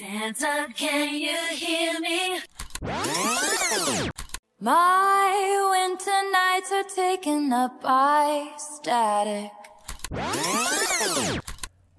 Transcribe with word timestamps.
Santa, 0.00 0.66
can 0.74 1.14
you 1.14 1.36
hear 1.50 2.00
me? 2.00 2.40
My 4.58 5.68
winter 5.72 6.22
nights 6.32 6.72
are 6.72 6.88
taken 6.96 7.52
up 7.52 7.82
by 7.82 8.48
static. 8.56 9.52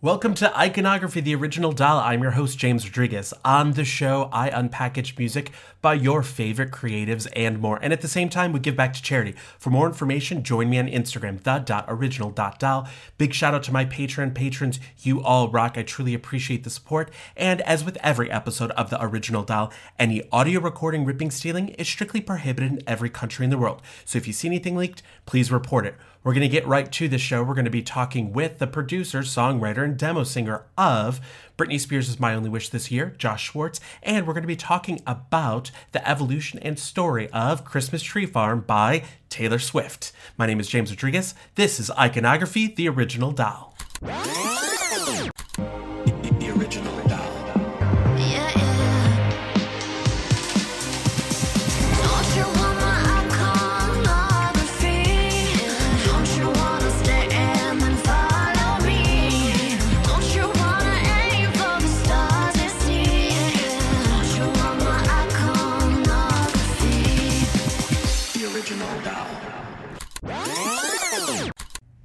Welcome 0.03 0.33
to 0.33 0.57
Iconography, 0.57 1.21
the 1.21 1.35
original 1.35 1.73
doll. 1.73 1.99
I'm 1.99 2.23
your 2.23 2.31
host, 2.31 2.57
James 2.57 2.85
Rodriguez. 2.87 3.35
On 3.45 3.73
the 3.73 3.85
show, 3.85 4.31
I 4.33 4.49
unpackage 4.49 5.15
music 5.15 5.51
by 5.79 5.93
your 5.93 6.23
favorite 6.23 6.71
creatives 6.71 7.27
and 7.35 7.59
more. 7.59 7.77
And 7.83 7.93
at 7.93 8.01
the 8.01 8.07
same 8.07 8.27
time, 8.27 8.51
we 8.51 8.59
give 8.59 8.75
back 8.75 8.93
to 8.93 9.03
charity. 9.03 9.35
For 9.59 9.69
more 9.69 9.85
information, 9.85 10.41
join 10.41 10.71
me 10.71 10.79
on 10.79 10.87
Instagram, 10.87 11.43
the.original.doll. 11.43 12.87
Big 13.19 13.31
shout 13.35 13.53
out 13.53 13.61
to 13.61 13.71
my 13.71 13.85
Patreon 13.85 14.33
patrons. 14.33 14.79
You 15.03 15.21
all 15.21 15.49
rock. 15.49 15.77
I 15.77 15.83
truly 15.83 16.15
appreciate 16.15 16.63
the 16.63 16.71
support. 16.71 17.11
And 17.37 17.61
as 17.61 17.83
with 17.85 17.99
every 18.01 18.31
episode 18.31 18.71
of 18.71 18.89
The 18.89 18.99
Original 19.05 19.43
Doll, 19.43 19.71
any 19.99 20.23
audio 20.31 20.61
recording, 20.61 21.05
ripping, 21.05 21.29
stealing 21.29 21.69
is 21.69 21.87
strictly 21.87 22.21
prohibited 22.21 22.71
in 22.71 22.81
every 22.87 23.11
country 23.11 23.43
in 23.43 23.51
the 23.51 23.57
world. 23.59 23.83
So 24.05 24.17
if 24.17 24.25
you 24.25 24.33
see 24.33 24.47
anything 24.47 24.75
leaked, 24.75 25.03
please 25.27 25.51
report 25.51 25.85
it. 25.85 25.93
We're 26.23 26.33
going 26.33 26.41
to 26.41 26.47
get 26.47 26.67
right 26.67 26.91
to 26.91 27.07
the 27.07 27.17
show. 27.17 27.41
We're 27.41 27.55
going 27.55 27.65
to 27.65 27.71
be 27.71 27.81
talking 27.81 28.31
with 28.31 28.59
the 28.59 28.67
producer, 28.67 29.21
songwriter, 29.21 29.83
and 29.83 29.97
demo 29.97 30.23
singer 30.23 30.65
of 30.77 31.19
Britney 31.57 31.79
Spears' 31.79 32.09
is 32.09 32.19
My 32.19 32.35
Only 32.35 32.49
Wish 32.49 32.69
this 32.69 32.91
year, 32.91 33.15
Josh 33.17 33.45
Schwartz, 33.45 33.79
and 34.03 34.27
we're 34.27 34.33
going 34.33 34.43
to 34.43 34.47
be 34.47 34.55
talking 34.55 35.01
about 35.07 35.71
the 35.93 36.07
evolution 36.07 36.59
and 36.59 36.77
story 36.77 37.27
of 37.31 37.65
Christmas 37.65 38.03
Tree 38.03 38.27
Farm 38.27 38.61
by 38.61 39.03
Taylor 39.29 39.57
Swift. 39.59 40.11
My 40.37 40.45
name 40.45 40.59
is 40.59 40.67
James 40.67 40.91
Rodriguez. 40.91 41.33
This 41.55 41.79
is 41.79 41.89
Iconography, 41.89 42.67
the 42.67 42.87
original 42.87 43.31
doll. 43.31 43.75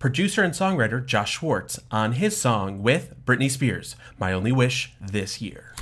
Producer 0.07 0.45
and 0.45 0.55
songwriter 0.55 1.05
Josh 1.05 1.33
Schwartz 1.33 1.81
on 1.91 2.13
his 2.13 2.37
song 2.37 2.81
with 2.81 3.17
Britney 3.25 3.51
Spears, 3.51 3.97
My 4.21 4.33
Only 4.33 4.53
Wish 4.53 4.95
this 5.01 5.43
year. 5.43 5.75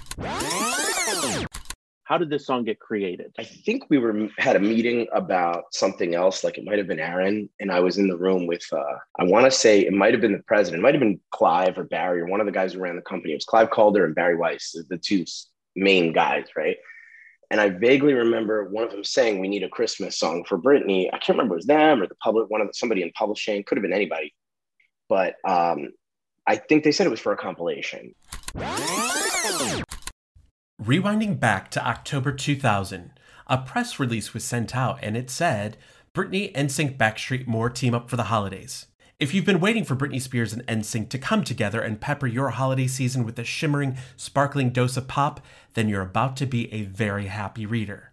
How 2.05 2.16
did 2.16 2.31
this 2.31 2.47
song 2.47 2.64
get 2.64 2.81
created? 2.81 3.34
I 3.39 3.44
think 3.44 3.83
we 3.91 3.98
were 3.98 4.31
had 4.39 4.56
a 4.56 4.61
meeting 4.61 5.06
about 5.12 5.64
something 5.72 6.14
else, 6.14 6.42
like 6.42 6.56
it 6.56 6.64
might 6.64 6.78
have 6.78 6.86
been 6.86 7.00
Aaron, 7.00 7.50
and 7.61 7.70
I 7.70 7.81
was 7.81 7.98
in 7.98 8.08
the 8.08 8.16
room 8.16 8.47
with 8.47 8.64
uh, 8.72 8.97
I 9.20 9.25
want 9.25 9.44
to 9.44 9.50
say 9.50 9.81
it 9.81 9.92
might 9.92 10.14
have 10.14 10.22
been 10.22 10.33
the 10.33 10.42
president, 10.47 10.81
it 10.81 10.84
might 10.84 10.94
have 10.94 11.03
been 11.03 11.20
Clive 11.31 11.77
or 11.77 11.84
Barry 11.84 12.22
or 12.22 12.27
one 12.27 12.41
of 12.41 12.47
the 12.47 12.53
guys 12.53 12.72
who 12.72 12.81
ran 12.81 12.97
the 12.97 13.03
company. 13.03 13.34
It 13.34 13.36
was 13.36 13.44
Clive 13.44 13.69
Calder 13.69 14.06
and 14.06 14.14
Barry 14.14 14.36
Weiss, 14.36 14.75
the 14.88 14.97
two 14.97 15.27
main 15.77 16.14
guys, 16.14 16.47
right? 16.56 16.78
And 17.55 17.60
I 17.60 17.69
vaguely 17.69 18.14
remember 18.14 18.64
one 18.64 18.83
of 18.83 18.91
them 18.91 19.05
saying 19.05 19.38
we 19.38 19.47
need 19.47 19.62
a 19.62 19.69
Christmas 19.69 20.19
song 20.19 20.42
for 20.42 20.58
Britney. 20.58 21.06
I 21.12 21.19
can't 21.19 21.38
remember 21.38 21.55
it 21.55 21.58
was 21.58 21.66
them 21.66 22.02
or 22.02 22.08
the 22.08 22.16
public, 22.16 22.50
one 22.50 22.60
of 22.60 22.66
the, 22.66 22.74
somebody 22.74 23.00
in 23.00 23.12
publishing, 23.12 23.62
could 23.62 23.78
have 23.78 23.83
been 23.83 23.92
anybody, 23.92 24.34
but 25.08 25.36
um, 25.48 25.92
I 26.48 26.56
think 26.56 26.82
they 26.82 26.91
said 26.91 27.06
it 27.06 27.10
was 27.10 27.20
for 27.20 27.32
a 27.32 27.36
compilation. 27.36 28.12
Rewinding 30.82 31.38
back 31.38 31.70
to 31.70 31.86
October 31.86 32.32
2000, 32.32 33.12
a 33.47 33.58
press 33.58 34.00
release 34.00 34.34
was 34.34 34.42
sent 34.42 34.75
out 34.75 34.98
and 35.00 35.16
it 35.16 35.30
said, 35.30 35.77
Britney, 36.12 36.52
NSYNC, 36.54 36.97
Backstreet 36.97 37.47
more 37.47 37.71
team 37.71 37.94
up 37.94 38.10
for 38.10 38.16
the 38.16 38.25
holidays. 38.25 38.88
If 39.24 39.32
you've 39.32 39.46
been 39.46 39.58
waiting 39.58 39.86
for 39.86 39.96
Britney 39.96 40.20
Spears 40.20 40.52
and 40.52 40.66
NSYNC 40.66 41.08
to 41.08 41.18
come 41.18 41.44
together 41.44 41.80
and 41.80 41.98
pepper 41.98 42.26
your 42.26 42.50
holiday 42.50 42.86
season 42.86 43.24
with 43.24 43.38
a 43.38 43.42
shimmering, 43.42 43.96
sparkling 44.18 44.68
dose 44.68 44.98
of 44.98 45.08
pop, 45.08 45.40
then 45.72 45.88
you're 45.88 46.02
about 46.02 46.36
to 46.36 46.46
be 46.46 46.70
a 46.70 46.82
very 46.82 47.28
happy 47.28 47.64
reader. 47.64 48.10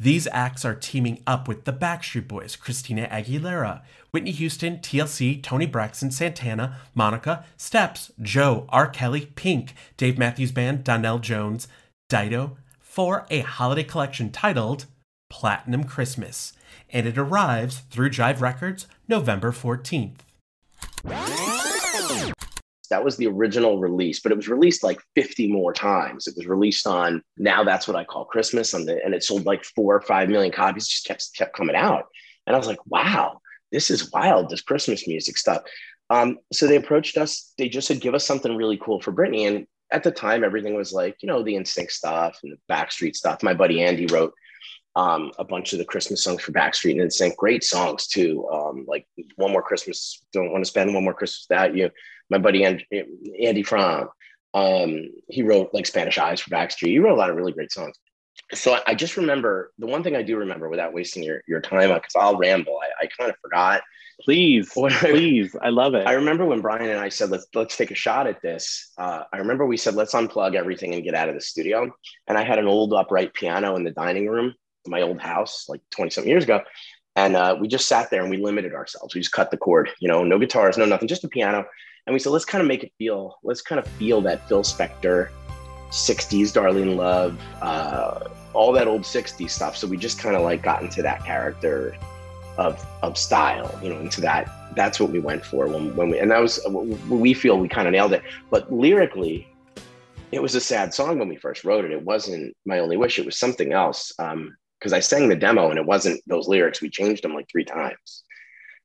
These 0.00 0.26
acts 0.32 0.64
are 0.64 0.74
teaming 0.74 1.22
up 1.26 1.46
with 1.46 1.66
the 1.66 1.74
Backstreet 1.74 2.26
Boys, 2.26 2.56
Christina 2.56 3.06
Aguilera, 3.08 3.82
Whitney 4.12 4.30
Houston, 4.30 4.78
TLC, 4.78 5.42
Toni 5.42 5.66
Braxton, 5.66 6.10
Santana, 6.10 6.78
Monica, 6.94 7.44
Steps, 7.58 8.10
Joe, 8.22 8.64
R. 8.70 8.88
Kelly, 8.88 9.26
Pink, 9.34 9.74
Dave 9.98 10.16
Matthews 10.16 10.52
Band, 10.52 10.84
Donell 10.84 11.18
Jones, 11.18 11.68
Dido, 12.08 12.56
for 12.80 13.26
a 13.28 13.40
holiday 13.40 13.84
collection 13.84 14.32
titled 14.32 14.86
Platinum 15.28 15.84
Christmas, 15.84 16.54
and 16.88 17.06
it 17.06 17.18
arrives 17.18 17.80
through 17.90 18.08
Jive 18.08 18.40
Records 18.40 18.86
November 19.06 19.52
14th. 19.52 20.20
That 22.88 23.04
was 23.04 23.16
the 23.16 23.26
original 23.26 23.78
release, 23.78 24.20
but 24.20 24.32
it 24.32 24.36
was 24.36 24.48
released 24.48 24.84
like 24.84 25.00
50 25.14 25.50
more 25.50 25.72
times. 25.72 26.26
It 26.26 26.34
was 26.36 26.46
released 26.46 26.86
on 26.86 27.22
now 27.36 27.64
that's 27.64 27.88
what 27.88 27.96
I 27.96 28.04
call 28.04 28.24
Christmas 28.24 28.74
on 28.74 28.84
the 28.84 29.04
and 29.04 29.14
it 29.14 29.24
sold 29.24 29.44
like 29.44 29.64
four 29.64 29.94
or 29.94 30.00
five 30.00 30.28
million 30.28 30.52
copies, 30.52 30.86
just 30.88 31.06
kept 31.06 31.28
kept 31.36 31.56
coming 31.56 31.76
out. 31.76 32.06
And 32.46 32.54
I 32.54 32.58
was 32.58 32.68
like, 32.68 32.84
wow, 32.86 33.40
this 33.72 33.90
is 33.90 34.12
wild, 34.12 34.48
this 34.48 34.62
Christmas 34.62 35.08
music 35.08 35.36
stuff. 35.36 35.62
Um, 36.10 36.38
so 36.52 36.66
they 36.66 36.76
approached 36.76 37.16
us, 37.16 37.52
they 37.58 37.68
just 37.68 37.88
said, 37.88 38.00
give 38.00 38.14
us 38.14 38.24
something 38.24 38.54
really 38.54 38.78
cool 38.78 39.00
for 39.00 39.12
Britney. 39.12 39.48
And 39.48 39.66
at 39.90 40.02
the 40.02 40.12
time, 40.12 40.44
everything 40.44 40.74
was 40.74 40.92
like, 40.92 41.16
you 41.20 41.26
know, 41.26 41.42
the 41.42 41.54
NSYNC 41.54 41.90
stuff 41.90 42.38
and 42.42 42.52
the 42.52 42.72
backstreet 42.72 43.16
stuff. 43.16 43.42
My 43.42 43.54
buddy 43.54 43.82
Andy 43.82 44.06
wrote 44.06 44.32
um, 44.96 45.30
a 45.38 45.44
bunch 45.44 45.72
of 45.72 45.78
the 45.78 45.84
Christmas 45.84 46.24
songs 46.24 46.42
for 46.42 46.52
Backstreet 46.52 47.00
and 47.00 47.10
NSYNC. 47.10 47.36
Great 47.36 47.62
songs 47.62 48.06
too. 48.06 48.48
Um, 48.50 48.84
like 48.88 49.06
One 49.36 49.52
More 49.52 49.62
Christmas, 49.62 50.22
Don't 50.32 50.50
Want 50.50 50.64
to 50.64 50.68
Spend 50.68 50.92
One 50.94 51.04
More 51.04 51.14
Christmas 51.14 51.46
Without 51.48 51.76
You. 51.76 51.90
My 52.30 52.38
buddy 52.38 52.64
Andy, 52.64 52.86
Andy 53.40 53.62
Fromm, 53.62 54.08
um, 54.54 55.10
he 55.28 55.42
wrote 55.42 55.70
like 55.72 55.86
Spanish 55.86 56.18
Eyes 56.18 56.40
for 56.40 56.50
Backstreet. 56.50 56.88
He 56.88 56.98
wrote 56.98 57.12
a 57.12 57.20
lot 57.20 57.30
of 57.30 57.36
really 57.36 57.52
great 57.52 57.70
songs. 57.70 57.96
So 58.54 58.78
I, 58.86 58.94
just 58.94 59.16
remember 59.16 59.72
the 59.78 59.86
one 59.86 60.02
thing 60.02 60.16
I 60.16 60.22
do 60.22 60.36
remember 60.36 60.68
without 60.68 60.92
wasting 60.92 61.22
your, 61.22 61.42
your 61.48 61.60
time, 61.60 61.88
because 61.92 62.14
I'll 62.16 62.36
ramble. 62.38 62.78
I, 62.82 63.04
I 63.04 63.08
kind 63.18 63.30
of 63.30 63.36
forgot. 63.42 63.82
Please, 64.22 64.70
What 64.74 64.92
I- 64.92 65.10
please. 65.10 65.54
I 65.60 65.68
love 65.68 65.94
it. 65.94 66.06
I 66.06 66.12
remember 66.12 66.46
when 66.46 66.60
Brian 66.62 66.88
and 66.88 67.00
I 67.00 67.10
said 67.10 67.30
let's 67.30 67.46
let's 67.54 67.76
take 67.76 67.90
a 67.90 67.94
shot 67.94 68.26
at 68.26 68.40
this. 68.40 68.92
Uh, 68.96 69.24
I 69.32 69.38
remember 69.38 69.66
we 69.66 69.76
said 69.76 69.94
let's 69.94 70.14
unplug 70.14 70.54
everything 70.54 70.94
and 70.94 71.04
get 71.04 71.14
out 71.14 71.28
of 71.28 71.34
the 71.34 71.40
studio. 71.40 71.90
And 72.26 72.38
I 72.38 72.44
had 72.44 72.58
an 72.58 72.66
old 72.66 72.94
upright 72.94 73.34
piano 73.34 73.76
in 73.76 73.84
the 73.84 73.90
dining 73.90 74.26
room 74.26 74.54
my 74.88 75.02
old 75.02 75.20
house, 75.20 75.66
like 75.68 75.80
twenty 75.90 76.10
something 76.10 76.30
years 76.30 76.44
ago. 76.44 76.62
And 77.16 77.34
uh, 77.34 77.56
we 77.58 77.66
just 77.66 77.88
sat 77.88 78.10
there 78.10 78.20
and 78.20 78.30
we 78.30 78.36
limited 78.36 78.74
ourselves. 78.74 79.14
We 79.14 79.22
just 79.22 79.32
cut 79.32 79.50
the 79.50 79.56
cord, 79.56 79.90
you 80.00 80.08
know, 80.08 80.22
no 80.22 80.38
guitars, 80.38 80.76
no 80.76 80.84
nothing, 80.84 81.08
just 81.08 81.24
a 81.24 81.28
piano. 81.28 81.64
And 82.06 82.12
we 82.12 82.20
said 82.20 82.30
let's 82.30 82.44
kind 82.44 82.60
of 82.60 82.68
make 82.68 82.84
it 82.84 82.92
feel, 82.98 83.38
let's 83.42 83.62
kind 83.62 83.78
of 83.78 83.86
feel 83.92 84.20
that 84.22 84.46
Phil 84.48 84.62
Spector, 84.62 85.30
'60s 85.90 86.52
Darlene 86.52 86.96
Love, 86.96 87.40
uh, 87.62 88.28
all 88.52 88.72
that 88.72 88.86
old 88.86 89.02
'60s 89.02 89.50
stuff. 89.50 89.76
So 89.76 89.86
we 89.86 89.96
just 89.96 90.18
kind 90.18 90.36
of 90.36 90.42
like 90.42 90.62
got 90.62 90.82
into 90.82 91.02
that 91.02 91.24
character 91.24 91.96
of 92.58 92.84
of 93.02 93.16
style, 93.16 93.78
you 93.82 93.90
know, 93.90 93.98
into 93.98 94.20
that. 94.20 94.52
That's 94.74 95.00
what 95.00 95.10
we 95.10 95.18
went 95.18 95.44
for 95.44 95.68
when 95.68 95.96
when 95.96 96.10
we, 96.10 96.18
and 96.18 96.30
that 96.30 96.40
was 96.40 96.60
we 97.08 97.34
feel 97.34 97.58
we 97.58 97.68
kind 97.68 97.88
of 97.88 97.92
nailed 97.92 98.12
it. 98.12 98.22
But 98.50 98.72
lyrically, 98.72 99.48
it 100.32 100.42
was 100.42 100.54
a 100.54 100.60
sad 100.60 100.92
song 100.92 101.18
when 101.18 101.28
we 101.28 101.36
first 101.36 101.64
wrote 101.64 101.84
it. 101.84 101.92
It 101.92 102.02
wasn't 102.02 102.54
my 102.64 102.78
only 102.78 102.96
wish. 102.96 103.18
It 103.18 103.26
was 103.26 103.38
something 103.38 103.72
else. 103.72 104.12
Um, 104.18 104.56
because 104.78 104.92
I 104.92 105.00
sang 105.00 105.28
the 105.28 105.36
demo 105.36 105.70
and 105.70 105.78
it 105.78 105.86
wasn't 105.86 106.22
those 106.26 106.48
lyrics. 106.48 106.82
We 106.82 106.90
changed 106.90 107.24
them 107.24 107.34
like 107.34 107.48
three 107.50 107.64
times. 107.64 108.24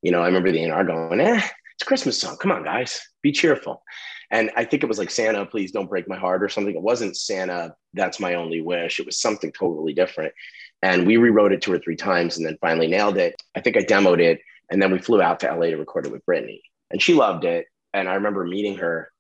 You 0.02 0.12
know, 0.12 0.22
I 0.22 0.28
remember 0.28 0.52
the 0.52 0.64
A&R 0.64 0.84
going, 0.84 1.20
"Eh, 1.20 1.38
it's 1.38 1.84
a 1.84 1.86
Christmas 1.86 2.20
song. 2.20 2.38
Come 2.38 2.52
on, 2.52 2.64
guys, 2.64 3.02
be 3.22 3.32
cheerful." 3.32 3.84
And 4.32 4.50
I 4.56 4.64
think 4.64 4.82
it 4.82 4.88
was 4.88 4.98
like 4.98 5.12
Santa, 5.12 5.46
please 5.46 5.74
don't 5.74 5.90
break 5.90 6.08
my 6.08 6.18
heart 6.18 6.42
or 6.42 6.48
something. 6.48 6.74
It 6.74 6.82
wasn't 6.82 7.18
Santa, 7.18 7.76
that's 7.94 8.20
my 8.20 8.36
only 8.36 8.62
wish. 8.62 9.00
It 9.00 9.06
was 9.06 9.20
something 9.20 9.52
totally 9.52 9.94
different. 9.94 10.34
And 10.82 11.06
we 11.06 11.18
rewrote 11.18 11.52
it 11.52 11.62
two 11.62 11.74
or 11.74 11.80
three 11.80 11.98
times 11.98 12.38
and 12.38 12.46
then 12.46 12.58
finally 12.62 12.88
nailed 12.88 13.18
it. 13.18 13.36
I 13.56 13.60
think 13.60 13.76
I 13.76 13.82
demoed 13.82 14.22
it 14.22 14.40
and 14.72 14.82
then 14.82 14.92
we 14.92 15.00
flew 15.00 15.22
out 15.22 15.42
to 15.42 15.54
LA 15.54 15.68
to 15.68 15.76
record 15.76 16.06
it 16.06 16.14
with 16.14 16.26
Britney. 16.26 16.62
And 16.90 17.02
she 17.02 17.14
loved 17.14 17.44
it. 17.44 17.68
And 17.94 18.08
I 18.08 18.16
remember 18.16 18.46
meeting 18.46 18.78
her. 18.78 19.12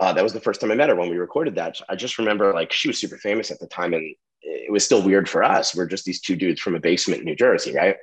Uh, 0.00 0.12
that 0.12 0.22
was 0.22 0.32
the 0.32 0.40
first 0.40 0.60
time 0.60 0.70
I 0.70 0.74
met 0.76 0.88
her 0.88 0.94
when 0.94 1.10
we 1.10 1.16
recorded 1.16 1.56
that. 1.56 1.80
I 1.88 1.96
just 1.96 2.18
remember 2.18 2.52
like 2.54 2.72
she 2.72 2.88
was 2.88 2.98
super 2.98 3.18
famous 3.18 3.50
at 3.50 3.58
the 3.58 3.66
time 3.66 3.94
and 3.94 4.14
it 4.42 4.70
was 4.70 4.84
still 4.84 5.02
weird 5.02 5.28
for 5.28 5.42
us. 5.42 5.74
We're 5.74 5.86
just 5.86 6.04
these 6.04 6.20
two 6.20 6.36
dudes 6.36 6.60
from 6.60 6.76
a 6.76 6.80
basement 6.80 7.20
in 7.20 7.24
New 7.26 7.34
Jersey, 7.34 7.74
right? 7.74 7.96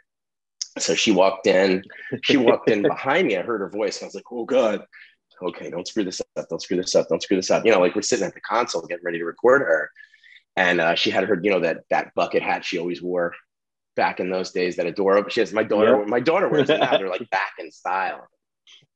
So 0.78 0.94
she 0.94 1.12
walked 1.12 1.48
in, 1.48 1.84
she 2.24 2.36
walked 2.36 2.70
in 2.70 2.82
behind 2.88 3.28
me. 3.28 3.38
I 3.38 3.44
heard 3.44 3.62
her 3.62 3.70
voice. 3.70 3.98
And 4.00 4.06
I 4.06 4.08
was 4.08 4.16
like, 4.16 4.26
oh 4.30 4.44
God, 4.44 4.84
okay, 5.42 5.70
don't 5.70 5.88
screw 5.88 6.04
this 6.04 6.22
up, 6.36 6.50
don't 6.50 6.62
screw 6.62 6.76
this 6.78 6.96
up, 6.96 7.08
don't 7.08 7.24
screw 7.24 7.38
this 7.38 7.50
up. 7.50 7.66
You 7.66 7.72
know, 7.72 7.80
like 7.80 7.96
we're 7.96 8.02
sitting 8.02 8.26
at 8.26 8.34
the 8.34 8.42
console 8.42 8.82
getting 8.82 9.06
ready 9.06 9.20
to 9.20 9.26
record 9.26 9.62
her. 9.62 9.90
And 10.58 10.82
uh, 10.82 10.96
she 10.96 11.12
had 11.12 11.24
her, 11.26 11.40
you 11.42 11.50
know, 11.52 11.62
that 11.62 11.84
that 11.90 12.14
bucket 12.14 12.42
hat 12.44 12.66
she 12.66 12.78
always 12.78 13.02
wore 13.02 13.34
back 13.96 14.20
in 14.20 14.30
those 14.30 14.52
days 14.52 14.76
that 14.76 14.86
a 14.86 14.92
door 14.92 15.18
open. 15.18 15.30
She 15.32 15.40
has 15.40 15.54
my 15.54 15.64
daughter, 15.64 15.98
Yeah. 15.98 16.06
my 16.08 16.20
daughter 16.20 16.50
wears 16.50 16.70
it 16.70 16.80
now. 16.80 16.98
They're 16.98 17.10
like 17.10 17.30
back 17.32 17.54
in 17.58 17.72
style. 17.72 18.28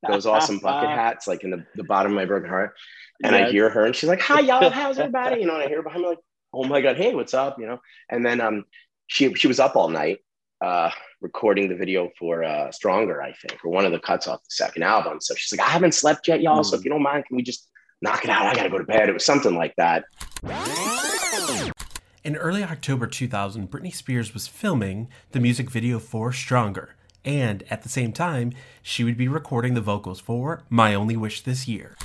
Those 0.08 0.26
awesome 0.26 0.60
bucket 0.60 0.90
hats, 0.96 1.28
like 1.28 1.44
in 1.44 1.52
the, 1.52 1.66
the 1.76 1.84
bottom 1.84 2.12
of 2.12 2.16
my 2.16 2.26
broken 2.26 2.50
heart. 2.50 2.76
And 3.24 3.36
I 3.36 3.50
hear 3.52 3.70
her 3.70 3.86
and 3.86 3.96
she's 3.96 4.10
like, 4.10 4.22
Hi 4.22 4.40
y'all, 4.40 4.70
how's 4.70 4.98
everybody? 5.00 5.42
You 5.42 5.48
know, 5.48 5.56
and 5.56 5.64
I 5.64 5.68
hear 5.68 5.84
behind 5.84 6.04
me 6.04 6.10
like, 6.10 6.20
oh 6.54 6.64
my 6.64 6.82
God, 6.82 6.98
hey, 6.98 7.14
what's 7.14 7.34
up? 7.34 7.58
You 7.60 7.68
know, 7.68 7.80
and 8.10 8.26
then 8.26 8.40
um 8.40 8.66
she 9.08 9.34
she 9.34 9.48
was 9.48 9.60
up 9.60 9.76
all 9.76 9.90
night 9.90 10.20
uh 10.64 10.90
recording 11.22 11.68
the 11.68 11.76
video 11.76 12.10
for 12.18 12.44
uh 12.44 12.72
Stronger, 12.72 13.22
I 13.22 13.34
think, 13.34 13.64
or 13.64 13.72
one 13.72 13.86
of 13.86 13.92
the 13.92 14.00
cuts 14.00 14.28
off 14.28 14.42
the 14.44 14.52
second 14.52 14.84
album. 14.84 15.20
So 15.20 15.36
she's 15.36 15.58
like, 15.58 15.68
I 15.68 15.72
haven't 15.72 15.94
slept 15.94 16.28
yet, 16.28 16.42
y'all. 16.42 16.64
So 16.64 16.78
if 16.78 16.86
you 16.86 16.90
don't 16.90 17.04
mind, 17.04 17.26
can 17.26 17.36
we 17.36 17.44
just 17.44 17.70
knock 18.02 18.24
it 18.24 18.30
out? 18.30 18.46
I 18.46 18.56
gotta 18.56 18.70
go 18.70 18.78
to 18.78 18.86
bed. 18.86 19.10
It 19.10 19.14
was 19.14 19.26
something 19.26 19.56
like 19.56 19.76
that. 19.76 20.06
In 22.24 22.36
early 22.36 22.64
October 22.64 23.08
2000, 23.08 23.72
Britney 23.72 23.94
Spears 23.94 24.34
was 24.34 24.48
filming 24.48 25.08
the 25.32 25.40
music 25.40 25.70
video 25.70 26.00
for 26.00 26.32
Stronger, 26.32 26.96
and 27.26 27.64
at 27.70 27.84
the 27.84 27.90
same 27.90 28.12
time, 28.12 28.54
she 28.82 29.04
would 29.04 29.18
be 29.18 29.28
recording 29.28 29.74
the 29.74 29.82
vocals 29.82 30.20
for 30.20 30.64
My 30.70 30.94
Only 30.94 31.18
Wish 31.18 31.42
This 31.42 31.68
Year. 31.68 31.96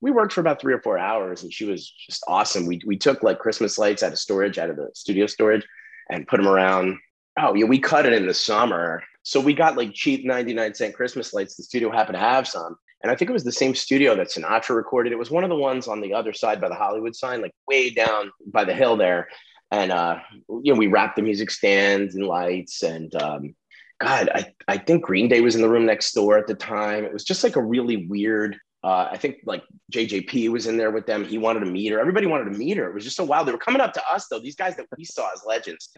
we 0.00 0.10
worked 0.10 0.32
for 0.32 0.40
about 0.40 0.60
three 0.60 0.72
or 0.72 0.80
four 0.80 0.98
hours 0.98 1.42
and 1.42 1.52
she 1.52 1.64
was 1.64 1.90
just 1.90 2.24
awesome. 2.26 2.66
We, 2.66 2.80
we 2.86 2.96
took 2.96 3.22
like 3.22 3.38
Christmas 3.38 3.78
lights 3.78 4.02
out 4.02 4.12
of 4.12 4.18
storage, 4.18 4.58
out 4.58 4.70
of 4.70 4.76
the 4.76 4.90
studio 4.94 5.26
storage 5.26 5.66
and 6.08 6.26
put 6.26 6.38
them 6.38 6.48
around. 6.48 6.98
Oh, 7.38 7.54
yeah, 7.54 7.64
we 7.64 7.78
cut 7.78 8.06
it 8.06 8.12
in 8.12 8.26
the 8.26 8.34
summer. 8.34 9.02
So 9.22 9.40
we 9.40 9.52
got 9.52 9.76
like 9.76 9.92
cheap 9.92 10.24
99 10.24 10.74
cent 10.74 10.94
Christmas 10.94 11.34
lights. 11.34 11.56
The 11.56 11.62
studio 11.62 11.90
happened 11.90 12.16
to 12.16 12.20
have 12.20 12.48
some. 12.48 12.76
And 13.02 13.10
I 13.10 13.14
think 13.14 13.30
it 13.30 13.34
was 13.34 13.44
the 13.44 13.52
same 13.52 13.74
studio 13.74 14.14
that 14.16 14.28
Sinatra 14.28 14.76
recorded. 14.76 15.12
It 15.12 15.18
was 15.18 15.30
one 15.30 15.44
of 15.44 15.48
the 15.50 15.56
ones 15.56 15.88
on 15.88 16.00
the 16.00 16.12
other 16.12 16.32
side 16.32 16.60
by 16.60 16.68
the 16.68 16.74
Hollywood 16.74 17.16
sign, 17.16 17.40
like 17.40 17.54
way 17.66 17.90
down 17.90 18.30
by 18.46 18.64
the 18.64 18.74
hill 18.74 18.96
there. 18.96 19.28
And, 19.70 19.92
uh, 19.92 20.18
you 20.48 20.72
know, 20.72 20.78
we 20.78 20.88
wrapped 20.88 21.16
the 21.16 21.22
music 21.22 21.50
stands 21.50 22.14
and 22.14 22.26
lights. 22.26 22.82
And 22.82 23.14
um, 23.14 23.54
God, 24.00 24.30
I, 24.34 24.52
I 24.66 24.78
think 24.78 25.04
Green 25.04 25.28
Day 25.28 25.40
was 25.40 25.54
in 25.54 25.62
the 25.62 25.68
room 25.68 25.86
next 25.86 26.12
door 26.12 26.38
at 26.38 26.46
the 26.46 26.54
time. 26.54 27.04
It 27.04 27.12
was 27.12 27.24
just 27.24 27.44
like 27.44 27.56
a 27.56 27.62
really 27.62 28.06
weird 28.06 28.58
uh, 28.82 29.08
I 29.10 29.18
think 29.18 29.40
like 29.44 29.62
JJP 29.92 30.48
was 30.50 30.66
in 30.66 30.78
there 30.78 30.90
with 30.90 31.06
them. 31.06 31.24
He 31.24 31.36
wanted 31.36 31.60
to 31.60 31.66
meet 31.66 31.92
her. 31.92 32.00
Everybody 32.00 32.26
wanted 32.26 32.44
to 32.44 32.58
meet 32.58 32.78
her. 32.78 32.88
It 32.88 32.94
was 32.94 33.04
just 33.04 33.16
so 33.16 33.24
wild. 33.24 33.46
They 33.46 33.52
were 33.52 33.58
coming 33.58 33.82
up 33.82 33.92
to 33.94 34.02
us 34.10 34.26
though. 34.28 34.38
These 34.38 34.56
guys 34.56 34.76
that 34.76 34.86
we 34.96 35.04
saw 35.04 35.30
as 35.32 35.42
legends, 35.46 35.90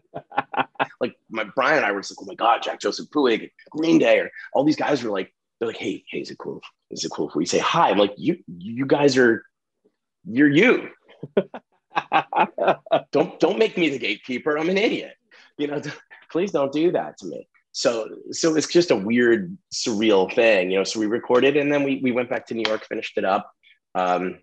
like 1.00 1.14
my 1.30 1.44
Brian 1.54 1.78
and 1.78 1.86
I 1.86 1.92
were 1.92 2.00
just 2.00 2.12
like, 2.12 2.22
oh 2.22 2.26
my 2.26 2.34
god, 2.34 2.62
Jack 2.62 2.80
Joseph 2.80 3.08
Puig, 3.10 3.50
Green 3.70 3.98
Day, 3.98 4.18
or 4.18 4.30
all 4.52 4.64
these 4.64 4.76
guys 4.76 5.02
were 5.02 5.10
like, 5.10 5.32
they're 5.58 5.68
like, 5.68 5.76
hey, 5.76 6.02
hey, 6.10 6.20
is 6.20 6.30
it 6.30 6.38
cool? 6.38 6.60
Is 6.90 7.04
it 7.04 7.12
cool 7.12 7.28
if 7.28 7.36
we 7.36 7.46
say 7.46 7.60
hi? 7.60 7.90
I'm 7.90 7.98
like, 7.98 8.14
you, 8.16 8.38
you 8.48 8.84
guys 8.84 9.16
are, 9.16 9.44
you're 10.24 10.50
you. 10.50 10.88
don't 13.12 13.38
don't 13.40 13.58
make 13.58 13.76
me 13.76 13.88
the 13.88 13.98
gatekeeper. 13.98 14.58
I'm 14.58 14.70
an 14.70 14.78
idiot. 14.78 15.14
You 15.58 15.68
know, 15.68 15.82
please 16.30 16.50
don't 16.50 16.72
do 16.72 16.92
that 16.92 17.18
to 17.18 17.26
me. 17.26 17.48
So 17.72 18.08
so 18.30 18.54
it's 18.54 18.66
just 18.66 18.90
a 18.90 18.96
weird 18.96 19.56
surreal 19.72 20.32
thing 20.32 20.70
you 20.70 20.76
know 20.76 20.84
so 20.84 21.00
we 21.00 21.06
recorded 21.06 21.56
and 21.56 21.72
then 21.72 21.84
we, 21.84 22.00
we 22.02 22.12
went 22.12 22.28
back 22.28 22.46
to 22.46 22.54
new 22.54 22.64
york 22.68 22.86
finished 22.86 23.16
it 23.16 23.24
up. 23.24 23.50
Um, 23.94 24.38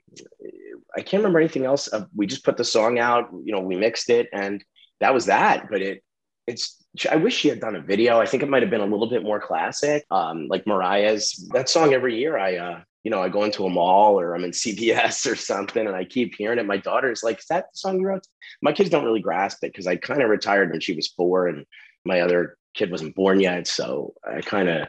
i 0.95 1.01
can't 1.01 1.21
remember 1.21 1.39
anything 1.39 1.65
else. 1.65 1.91
Uh, 1.93 2.05
we 2.15 2.25
just 2.25 2.43
put 2.43 2.57
the 2.57 2.63
song 2.63 2.97
out 2.97 3.29
you 3.43 3.53
know 3.53 3.61
we 3.61 3.75
mixed 3.75 4.09
it 4.09 4.29
and 4.33 4.63
that 4.99 5.13
was 5.13 5.27
that 5.27 5.69
but 5.69 5.81
it 5.81 6.03
it's 6.47 6.83
i 7.09 7.15
wish 7.15 7.35
she 7.35 7.49
had 7.49 7.59
done 7.59 7.75
a 7.75 7.81
video. 7.81 8.19
I 8.19 8.25
think 8.25 8.41
it 8.41 8.49
might 8.49 8.63
have 8.63 8.71
been 8.71 8.81
a 8.81 8.85
little 8.85 9.09
bit 9.09 9.21
more 9.23 9.39
classic. 9.39 10.05
Um, 10.09 10.47
like 10.47 10.65
mariah's 10.65 11.47
that 11.53 11.69
song 11.69 11.93
every 11.93 12.17
year 12.17 12.35
i 12.35 12.55
uh, 12.57 12.81
you 13.03 13.11
know 13.11 13.21
i 13.21 13.29
go 13.29 13.43
into 13.43 13.65
a 13.65 13.69
mall 13.69 14.19
or 14.19 14.35
i'm 14.35 14.43
in 14.43 14.51
CVS 14.63 15.29
or 15.29 15.35
something 15.35 15.85
and 15.85 15.95
i 15.95 16.03
keep 16.03 16.35
hearing 16.35 16.59
it 16.59 16.65
my 16.65 16.77
daughter's 16.77 17.23
like 17.23 17.39
is 17.39 17.45
that 17.49 17.65
the 17.71 17.77
song 17.77 17.99
you 17.99 18.07
wrote 18.07 18.27
my 18.61 18.71
kids 18.71 18.89
don't 18.89 19.05
really 19.05 19.21
grasp 19.21 19.63
it 19.63 19.71
because 19.71 19.87
i 19.87 19.95
kind 19.95 20.21
of 20.21 20.29
retired 20.29 20.71
when 20.71 20.79
she 20.79 20.93
was 20.93 21.07
four 21.07 21.47
and 21.47 21.65
my 22.05 22.21
other 22.21 22.57
kid 22.73 22.91
wasn't 22.91 23.15
born 23.15 23.39
yet 23.39 23.67
so 23.67 24.13
i 24.23 24.41
kind 24.41 24.69
of 24.69 24.87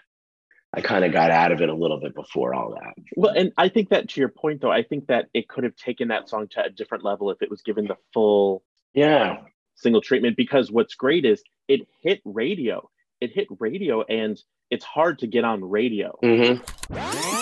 i 0.74 0.80
kind 0.80 1.04
of 1.04 1.12
got 1.12 1.30
out 1.30 1.52
of 1.52 1.60
it 1.60 1.68
a 1.68 1.74
little 1.74 2.00
bit 2.00 2.14
before 2.14 2.54
all 2.54 2.70
that 2.70 2.94
Well, 3.16 3.34
and 3.36 3.52
I 3.56 3.68
think 3.68 3.88
that 3.90 4.08
to 4.10 4.20
your 4.20 4.28
point, 4.28 4.60
though, 4.60 4.70
I 4.70 4.82
think 4.82 5.08
that 5.08 5.26
it 5.34 5.48
could 5.48 5.64
have 5.64 5.76
taken 5.76 6.08
that 6.08 6.28
song 6.28 6.48
to 6.52 6.64
a 6.64 6.70
different 6.70 7.04
level 7.04 7.30
if 7.30 7.42
it 7.42 7.50
was 7.50 7.62
given 7.62 7.86
the 7.86 7.96
full 8.12 8.62
yeah 8.94 9.38
single 9.74 10.00
treatment. 10.00 10.36
Because 10.36 10.70
what's 10.70 10.94
great 10.94 11.24
is 11.24 11.42
it 11.68 11.88
hit 12.02 12.20
radio. 12.24 12.88
It 13.20 13.32
hit 13.32 13.48
radio, 13.58 14.02
and 14.02 14.40
it's 14.70 14.84
hard 14.84 15.18
to 15.20 15.26
get 15.26 15.44
on 15.44 15.62
radio. 15.64 16.16
hmm 16.22 17.39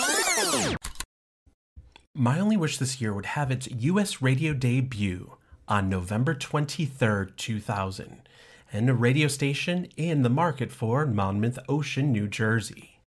My 2.20 2.40
Only 2.40 2.56
Wish 2.56 2.78
This 2.78 3.00
Year 3.00 3.14
would 3.14 3.26
have 3.26 3.52
its 3.52 3.68
US 3.70 4.20
radio 4.20 4.52
debut 4.52 5.36
on 5.68 5.88
November 5.88 6.34
23rd, 6.34 7.36
2000, 7.36 8.28
and 8.72 8.90
a 8.90 8.92
radio 8.92 9.28
station 9.28 9.86
in 9.96 10.22
the 10.22 10.28
market 10.28 10.72
for 10.72 11.06
Monmouth 11.06 11.60
Ocean, 11.68 12.10
New 12.10 12.26
Jersey. 12.26 12.98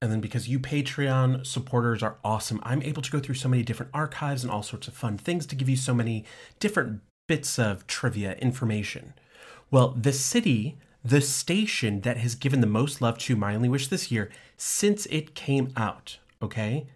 And 0.00 0.12
then 0.12 0.20
because 0.20 0.48
you 0.48 0.60
Patreon 0.60 1.44
supporters 1.44 2.04
are 2.04 2.18
awesome, 2.22 2.60
I'm 2.62 2.82
able 2.82 3.02
to 3.02 3.10
go 3.10 3.18
through 3.18 3.34
so 3.34 3.48
many 3.48 3.64
different 3.64 3.90
archives 3.92 4.44
and 4.44 4.52
all 4.52 4.62
sorts 4.62 4.86
of 4.86 4.94
fun 4.94 5.18
things 5.18 5.44
to 5.46 5.56
give 5.56 5.68
you 5.68 5.74
so 5.74 5.92
many 5.92 6.24
different 6.60 7.00
bits 7.26 7.58
of 7.58 7.88
trivia 7.88 8.34
information. 8.34 9.14
Well, 9.72 9.88
the 9.88 10.12
city, 10.12 10.78
the 11.04 11.20
station 11.20 12.02
that 12.02 12.18
has 12.18 12.36
given 12.36 12.60
the 12.60 12.68
most 12.68 13.02
love 13.02 13.18
to 13.18 13.34
My 13.34 13.56
Only 13.56 13.68
Wish 13.68 13.88
this 13.88 14.12
year 14.12 14.30
since 14.56 15.06
it 15.06 15.34
came 15.34 15.72
out, 15.76 16.18
okay, 16.40 16.86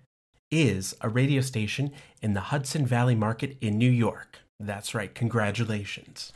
is 0.51 0.95
a 1.01 1.09
radio 1.09 1.41
station 1.41 1.93
in 2.23 2.35
the 2.35 2.41
Hudson 2.41 2.87
Valley 2.87 3.15
Market 3.15 3.57
in 3.61 3.79
New 3.79 3.91
York. 3.91 4.39
That's 4.61 4.95
right, 4.95 5.15
congratulations. 5.15 6.33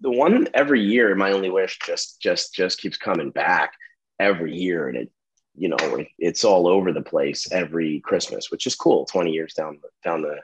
the 0.00 0.10
one 0.10 0.48
every 0.54 0.80
year 0.80 1.14
my 1.14 1.32
only 1.32 1.50
wish 1.50 1.78
just 1.84 2.20
just 2.20 2.54
just 2.54 2.78
keeps 2.80 2.96
coming 2.96 3.30
back 3.30 3.72
every 4.20 4.54
year 4.54 4.88
and 4.88 4.96
it 4.96 5.10
you 5.56 5.68
know 5.68 5.76
it, 5.80 6.08
it's 6.18 6.44
all 6.44 6.66
over 6.66 6.92
the 6.92 7.02
place 7.02 7.50
every 7.50 8.00
christmas 8.00 8.50
which 8.50 8.66
is 8.66 8.74
cool 8.74 9.04
20 9.06 9.30
years 9.30 9.54
down 9.54 9.78
the 9.82 9.88
down 10.08 10.22
the 10.22 10.36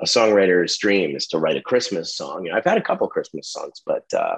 a 0.00 0.04
songwriter's 0.04 0.76
dream 0.78 1.14
is 1.16 1.26
to 1.26 1.38
write 1.38 1.56
a 1.56 1.62
christmas 1.62 2.14
song 2.16 2.44
you 2.44 2.50
know 2.50 2.56
i've 2.56 2.64
had 2.64 2.78
a 2.78 2.82
couple 2.82 3.06
christmas 3.08 3.48
songs 3.50 3.82
but 3.84 4.04
uh 4.14 4.36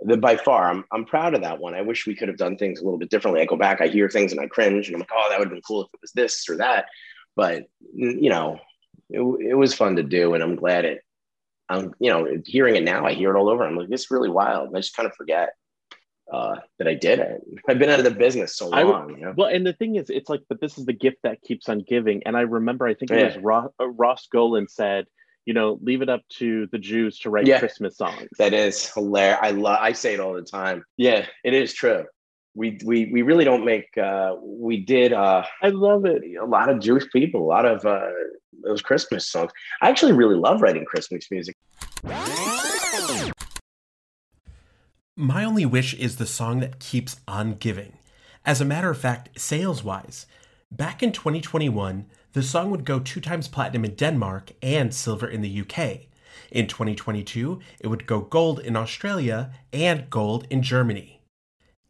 the, 0.00 0.16
by 0.16 0.36
far 0.36 0.70
I'm, 0.70 0.84
I'm 0.92 1.04
proud 1.04 1.34
of 1.34 1.42
that 1.42 1.58
one 1.60 1.74
i 1.74 1.82
wish 1.82 2.06
we 2.06 2.14
could 2.14 2.28
have 2.28 2.36
done 2.36 2.56
things 2.56 2.80
a 2.80 2.84
little 2.84 2.98
bit 2.98 3.10
differently 3.10 3.40
i 3.40 3.46
go 3.46 3.56
back 3.56 3.80
i 3.80 3.86
hear 3.86 4.08
things 4.08 4.32
and 4.32 4.40
i 4.40 4.46
cringe 4.46 4.88
and 4.88 4.96
i'm 4.96 5.00
like 5.00 5.10
oh 5.14 5.26
that 5.30 5.38
would 5.38 5.46
have 5.48 5.54
been 5.54 5.62
cool 5.62 5.82
if 5.82 5.88
it 5.94 6.00
was 6.02 6.12
this 6.12 6.48
or 6.48 6.56
that 6.56 6.86
but 7.36 7.64
you 7.94 8.28
know 8.30 8.58
it, 9.10 9.20
it 9.20 9.54
was 9.54 9.74
fun 9.74 9.96
to 9.96 10.02
do 10.02 10.34
and 10.34 10.42
i'm 10.42 10.56
glad 10.56 10.84
it 10.84 11.00
I'm, 11.68 11.94
you 11.98 12.10
know, 12.10 12.26
hearing 12.44 12.76
it 12.76 12.84
now, 12.84 13.06
I 13.06 13.14
hear 13.14 13.34
it 13.34 13.38
all 13.38 13.48
over. 13.48 13.64
I'm 13.64 13.76
like, 13.76 13.88
this 13.88 14.02
is 14.02 14.10
really 14.10 14.28
wild. 14.28 14.68
And 14.68 14.76
I 14.76 14.80
just 14.80 14.96
kind 14.96 15.08
of 15.08 15.14
forget 15.14 15.50
uh, 16.32 16.56
that 16.78 16.88
I 16.88 16.94
did 16.94 17.20
it. 17.20 17.40
I've 17.68 17.78
been 17.78 17.90
out 17.90 17.98
of 17.98 18.04
the 18.04 18.10
business 18.10 18.56
so 18.56 18.70
I 18.72 18.84
would- 18.84 18.92
long. 18.92 19.10
you 19.10 19.24
know? 19.24 19.34
Well, 19.36 19.48
and 19.48 19.66
the 19.66 19.72
thing 19.72 19.96
is, 19.96 20.10
it's 20.10 20.28
like, 20.28 20.42
but 20.48 20.60
this 20.60 20.78
is 20.78 20.84
the 20.84 20.92
gift 20.92 21.18
that 21.22 21.40
keeps 21.42 21.68
on 21.68 21.80
giving. 21.80 22.22
And 22.24 22.36
I 22.36 22.42
remember, 22.42 22.86
I 22.86 22.94
think 22.94 23.10
it 23.10 23.24
was 23.24 23.42
Ross, 23.42 23.70
uh, 23.80 23.88
Ross 23.88 24.28
Golan 24.30 24.68
said, 24.68 25.06
you 25.46 25.54
know, 25.54 25.78
leave 25.82 26.02
it 26.02 26.08
up 26.08 26.22
to 26.38 26.66
the 26.72 26.78
Jews 26.78 27.18
to 27.20 27.30
write 27.30 27.46
Yeah. 27.46 27.58
Christmas 27.58 27.96
songs. 27.96 28.28
That 28.38 28.54
is 28.54 28.90
hilarious. 28.92 29.38
I 29.42 29.50
love. 29.50 29.78
I 29.80 29.92
say 29.92 30.14
it 30.14 30.20
all 30.20 30.32
the 30.34 30.42
time. 30.42 30.84
Yeah, 30.96 31.26
it 31.44 31.54
is 31.54 31.72
true. 31.74 32.04
We 32.54 32.78
we 32.84 33.10
we 33.12 33.22
really 33.22 33.44
don't 33.44 33.64
make. 33.64 33.96
Uh, 33.98 34.36
we 34.42 34.78
did 34.84 35.12
uh, 35.12 35.44
I 35.62 35.68
love 35.70 36.04
it. 36.04 36.22
a 36.40 36.44
lot 36.46 36.68
of 36.68 36.78
Jewish 36.80 37.04
people, 37.12 37.42
a 37.42 37.50
lot 37.50 37.66
of 37.66 37.84
uh, 37.84 38.06
those 38.62 38.80
Christmas 38.80 39.28
songs. 39.28 39.50
I 39.82 39.88
actually 39.90 40.12
really 40.12 40.36
love 40.36 40.62
writing 40.62 40.84
Christmas 40.84 41.28
music. 41.30 41.56
My 45.16 45.44
Only 45.44 45.64
Wish 45.66 45.94
is 45.94 46.16
the 46.16 46.26
song 46.26 46.60
that 46.60 46.78
keeps 46.80 47.20
on 47.28 47.54
giving. 47.54 47.98
As 48.44 48.60
a 48.60 48.64
matter 48.64 48.90
of 48.90 48.98
fact, 48.98 49.40
sales 49.40 49.82
wise, 49.84 50.26
back 50.70 51.02
in 51.02 51.12
2021, 51.12 52.06
the 52.34 52.42
song 52.42 52.70
would 52.70 52.84
go 52.84 52.98
two 52.98 53.20
times 53.20 53.48
platinum 53.48 53.84
in 53.84 53.94
Denmark 53.94 54.52
and 54.60 54.92
silver 54.92 55.26
in 55.26 55.40
the 55.40 55.60
UK. 55.60 56.08
In 56.50 56.66
2022, 56.66 57.60
it 57.80 57.86
would 57.86 58.06
go 58.06 58.20
gold 58.20 58.58
in 58.58 58.76
Australia 58.76 59.52
and 59.72 60.10
gold 60.10 60.46
in 60.50 60.60
Germany. 60.60 61.20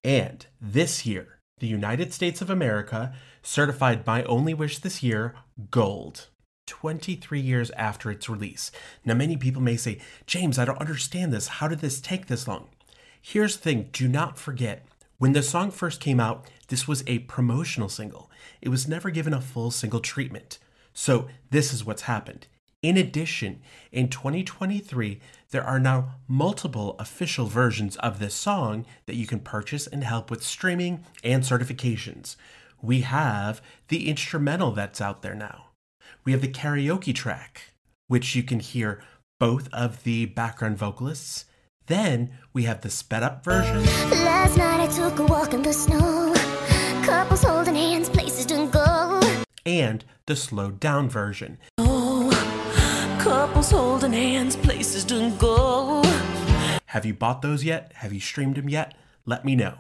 And 0.05 0.47
this 0.61 1.07
year, 1.07 1.39
the 1.59 1.67
United 1.67 2.13
States 2.13 2.43
of 2.43 2.51
America 2.51 3.15
certified 3.43 4.07
My 4.07 4.23
Only 4.25 4.53
Wish 4.53 4.79
this 4.79 5.03
year 5.03 5.35
gold. 5.71 6.29
23 6.67 7.41
years 7.41 7.71
after 7.73 8.11
its 8.11 8.29
release. 8.29 8.71
Now, 9.05 9.15
many 9.15 9.37
people 9.37 9.63
may 9.63 9.77
say, 9.77 9.99
James, 10.27 10.59
I 10.59 10.65
don't 10.65 10.81
understand 10.81 11.33
this. 11.33 11.49
How 11.49 11.69
did 11.69 11.81
this 11.81 12.01
take 12.01 12.27
this 12.27 12.49
long? 12.49 12.69
Here's 13.21 13.57
the 13.57 13.63
thing 13.63 13.89
do 13.93 14.09
not 14.09 14.39
forget, 14.39 14.87
when 15.19 15.33
the 15.33 15.43
song 15.43 15.71
first 15.71 16.01
came 16.01 16.21
out, 16.21 16.49
this 16.69 16.89
was 16.89 17.05
a 17.07 17.21
promotional 17.21 17.89
single. 17.89 18.31
It 18.61 18.69
was 18.69 18.89
never 18.89 19.11
given 19.11 19.33
a 19.33 19.41
full 19.41 19.71
single 19.71 20.01
treatment. 20.01 20.59
So, 20.93 21.29
this 21.51 21.73
is 21.73 21.85
what's 21.85 22.03
happened. 22.03 22.47
In 22.83 22.97
addition, 22.97 23.63
in 23.93 24.09
2023, 24.09 25.19
there 25.51 25.65
are 25.65 25.81
now 25.81 26.17
multiple 26.29 26.97
official 26.99 27.47
versions 27.47 27.97
of 27.97 28.19
this 28.19 28.35
song 28.35 28.85
that 29.07 29.17
you 29.17 29.27
can 29.27 29.41
purchase 29.41 29.87
and 29.87 30.05
help 30.05 30.31
with 30.31 30.43
streaming 30.43 31.05
and 31.23 31.43
certifications. 31.43 32.37
We 32.83 33.01
have 33.01 33.63
the 33.89 34.09
instrumental 34.09 34.73
that's 34.73 35.01
out 35.01 35.23
there 35.23 35.35
now. 35.35 35.69
We 36.25 36.33
have 36.33 36.43
the 36.43 36.49
karaoke 36.49 37.15
track, 37.15 37.73
which 38.09 38.35
you 38.35 38.43
can 38.43 38.61
hear 38.61 39.03
both 39.41 39.73
of 39.73 40.05
the 40.05 40.27
background 40.27 40.77
vocalists. 40.77 41.47
Then 41.87 42.31
we 42.53 42.63
have 42.65 42.81
the 42.81 42.91
sped 42.91 43.23
up 43.23 43.45
version. 43.45 43.83
Last 44.25 44.57
night 44.57 44.81
I 44.81 44.87
took 44.87 45.19
a 45.19 45.25
walk 45.27 45.53
in 45.53 45.63
the 45.63 45.73
snow. 45.73 46.33
Couples 47.05 47.43
holding 47.43 47.75
hands, 47.75 48.09
places 48.09 48.47
to 48.47 48.67
go. 48.69 49.21
and 49.67 50.05
the 50.27 50.37
slowed 50.37 50.81
down 50.81 51.09
version. 51.09 51.59
Couples 53.19 53.71
holding 53.71 54.13
hands, 54.13 54.57
places 54.57 55.05
to 55.05 55.31
go. 55.39 56.03
Have 56.87 57.05
you 57.07 57.15
bought 57.15 57.43
those 57.43 57.65
yet? 57.65 57.93
Have 57.97 58.13
you 58.13 58.21
streamed 58.21 58.57
them 58.57 58.69
yet? 58.69 58.95
Let 59.27 59.45
me 59.45 59.55
know. 59.57 59.75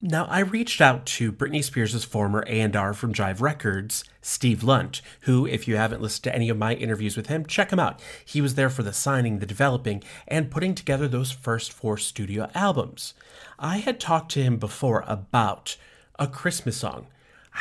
Now, 0.00 0.26
I 0.26 0.38
reached 0.40 0.80
out 0.80 1.06
to 1.06 1.32
Britney 1.32 1.64
Spears' 1.64 2.04
former 2.04 2.44
A&R 2.46 2.94
from 2.94 3.12
Jive 3.12 3.40
Records, 3.40 4.04
Steve 4.22 4.62
Lunt, 4.62 5.02
who, 5.22 5.44
if 5.44 5.66
you 5.66 5.74
haven't 5.74 6.00
listened 6.00 6.22
to 6.22 6.34
any 6.34 6.48
of 6.48 6.56
my 6.56 6.74
interviews 6.74 7.16
with 7.16 7.26
him, 7.26 7.44
check 7.44 7.72
him 7.72 7.80
out. 7.80 8.00
He 8.24 8.40
was 8.40 8.54
there 8.54 8.70
for 8.70 8.84
the 8.84 8.92
signing, 8.92 9.40
the 9.40 9.46
developing, 9.46 10.04
and 10.28 10.52
putting 10.52 10.76
together 10.76 11.08
those 11.08 11.32
first 11.32 11.72
four 11.72 11.96
studio 11.98 12.48
albums. 12.54 13.14
I 13.58 13.78
had 13.78 13.98
talked 13.98 14.30
to 14.32 14.42
him 14.42 14.56
before 14.56 15.02
about 15.08 15.76
a 16.16 16.28
Christmas 16.28 16.76
song. 16.76 17.08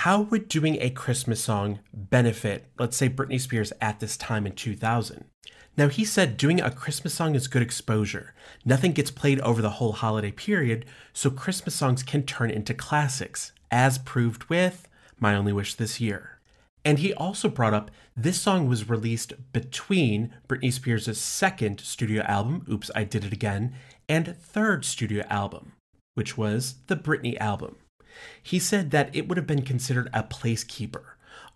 How 0.01 0.21
would 0.21 0.47
doing 0.47 0.77
a 0.79 0.91
Christmas 0.91 1.43
song 1.43 1.79
benefit, 1.91 2.67
let's 2.77 2.95
say, 2.95 3.09
Britney 3.09 3.41
Spears 3.41 3.73
at 3.81 3.99
this 3.99 4.15
time 4.15 4.45
in 4.45 4.53
2000? 4.53 5.25
Now, 5.75 5.87
he 5.87 6.05
said 6.05 6.37
doing 6.37 6.61
a 6.61 6.69
Christmas 6.69 7.15
song 7.15 7.33
is 7.33 7.47
good 7.47 7.63
exposure. 7.63 8.35
Nothing 8.63 8.91
gets 8.91 9.09
played 9.09 9.39
over 9.39 9.59
the 9.59 9.71
whole 9.71 9.93
holiday 9.93 10.29
period, 10.29 10.85
so 11.13 11.31
Christmas 11.31 11.73
songs 11.73 12.03
can 12.03 12.21
turn 12.21 12.51
into 12.51 12.75
classics, 12.75 13.53
as 13.71 13.97
proved 13.97 14.43
with 14.51 14.87
My 15.19 15.35
Only 15.35 15.51
Wish 15.51 15.73
This 15.73 15.99
Year. 15.99 16.37
And 16.85 16.99
he 16.99 17.11
also 17.15 17.49
brought 17.49 17.73
up 17.73 17.89
this 18.15 18.39
song 18.39 18.67
was 18.67 18.87
released 18.87 19.33
between 19.51 20.31
Britney 20.47 20.71
Spears' 20.71 21.19
second 21.19 21.81
studio 21.81 22.21
album, 22.21 22.67
Oops, 22.71 22.91
I 22.93 23.03
Did 23.03 23.25
It 23.25 23.33
Again, 23.33 23.73
and 24.07 24.37
third 24.37 24.85
studio 24.85 25.25
album, 25.27 25.71
which 26.13 26.37
was 26.37 26.75
the 26.85 26.95
Britney 26.95 27.35
album. 27.39 27.77
He 28.41 28.59
said 28.59 28.91
that 28.91 29.15
it 29.15 29.27
would 29.27 29.37
have 29.37 29.47
been 29.47 29.61
considered 29.61 30.09
a 30.13 30.23
placekeeper, 30.23 31.03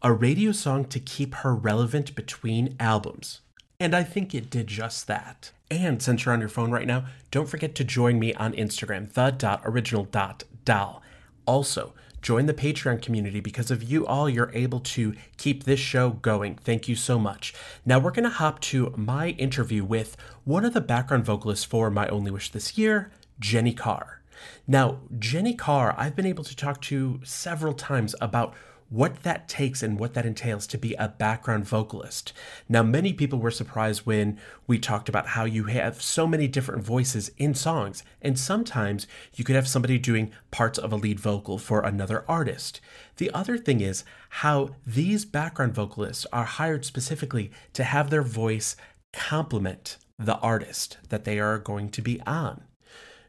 a 0.01 0.11
radio 0.11 0.51
song 0.51 0.85
to 0.85 0.99
keep 0.99 1.35
her 1.35 1.55
relevant 1.55 2.15
between 2.15 2.75
albums. 2.79 3.41
And 3.79 3.95
I 3.95 4.03
think 4.03 4.35
it 4.35 4.49
did 4.49 4.67
just 4.67 5.07
that. 5.07 5.51
And 5.71 6.01
since 6.01 6.25
you're 6.25 6.33
on 6.33 6.39
your 6.39 6.49
phone 6.49 6.69
right 6.69 6.85
now, 6.85 7.05
don't 7.31 7.49
forget 7.49 7.73
to 7.75 7.83
join 7.83 8.19
me 8.19 8.33
on 8.35 8.53
Instagram, 8.53 9.11
the.original.doll. 9.13 11.01
Also, 11.47 11.93
join 12.21 12.45
the 12.45 12.53
Patreon 12.53 13.01
community 13.01 13.39
because 13.39 13.71
of 13.71 13.81
you 13.81 14.05
all, 14.05 14.29
you're 14.29 14.51
able 14.53 14.81
to 14.81 15.15
keep 15.37 15.63
this 15.63 15.79
show 15.79 16.11
going. 16.11 16.55
Thank 16.55 16.87
you 16.87 16.95
so 16.95 17.17
much. 17.17 17.53
Now, 17.85 17.99
we're 17.99 18.11
going 18.11 18.25
to 18.25 18.29
hop 18.29 18.59
to 18.61 18.93
my 18.95 19.29
interview 19.29 19.83
with 19.83 20.15
one 20.43 20.65
of 20.65 20.73
the 20.73 20.81
background 20.81 21.25
vocalists 21.25 21.65
for 21.65 21.89
My 21.89 22.07
Only 22.09 22.31
Wish 22.31 22.51
This 22.51 22.77
Year, 22.77 23.11
Jenny 23.39 23.73
Karr. 23.73 24.20
Now, 24.67 24.99
Jenny 25.17 25.53
Karr, 25.53 25.95
I've 25.97 26.15
been 26.15 26.25
able 26.25 26.43
to 26.43 26.55
talk 26.55 26.81
to 26.83 27.19
several 27.23 27.73
times 27.73 28.15
about 28.21 28.53
what 28.91 29.23
that 29.23 29.47
takes 29.47 29.81
and 29.81 29.97
what 29.97 30.13
that 30.13 30.25
entails 30.25 30.67
to 30.67 30.77
be 30.77 30.93
a 30.95 31.07
background 31.07 31.65
vocalist. 31.65 32.33
Now, 32.67 32.83
many 32.83 33.13
people 33.13 33.39
were 33.39 33.49
surprised 33.49 34.05
when 34.05 34.37
we 34.67 34.77
talked 34.79 35.07
about 35.07 35.27
how 35.27 35.45
you 35.45 35.63
have 35.65 36.01
so 36.01 36.27
many 36.27 36.45
different 36.45 36.83
voices 36.83 37.31
in 37.37 37.55
songs, 37.55 38.03
and 38.21 38.37
sometimes 38.37 39.07
you 39.33 39.45
could 39.45 39.55
have 39.55 39.67
somebody 39.67 39.97
doing 39.97 40.31
parts 40.51 40.77
of 40.77 40.91
a 40.91 40.97
lead 40.97 41.21
vocal 41.21 41.57
for 41.57 41.81
another 41.81 42.25
artist. 42.27 42.81
The 43.15 43.31
other 43.31 43.57
thing 43.57 43.79
is 43.79 44.03
how 44.29 44.75
these 44.85 45.23
background 45.23 45.73
vocalists 45.73 46.25
are 46.33 46.43
hired 46.43 46.83
specifically 46.83 47.49
to 47.71 47.85
have 47.85 48.09
their 48.09 48.23
voice 48.23 48.75
complement 49.13 49.97
the 50.19 50.37
artist 50.39 50.97
that 51.07 51.23
they 51.23 51.39
are 51.39 51.57
going 51.57 51.89
to 51.91 52.01
be 52.01 52.19
on. 52.27 52.63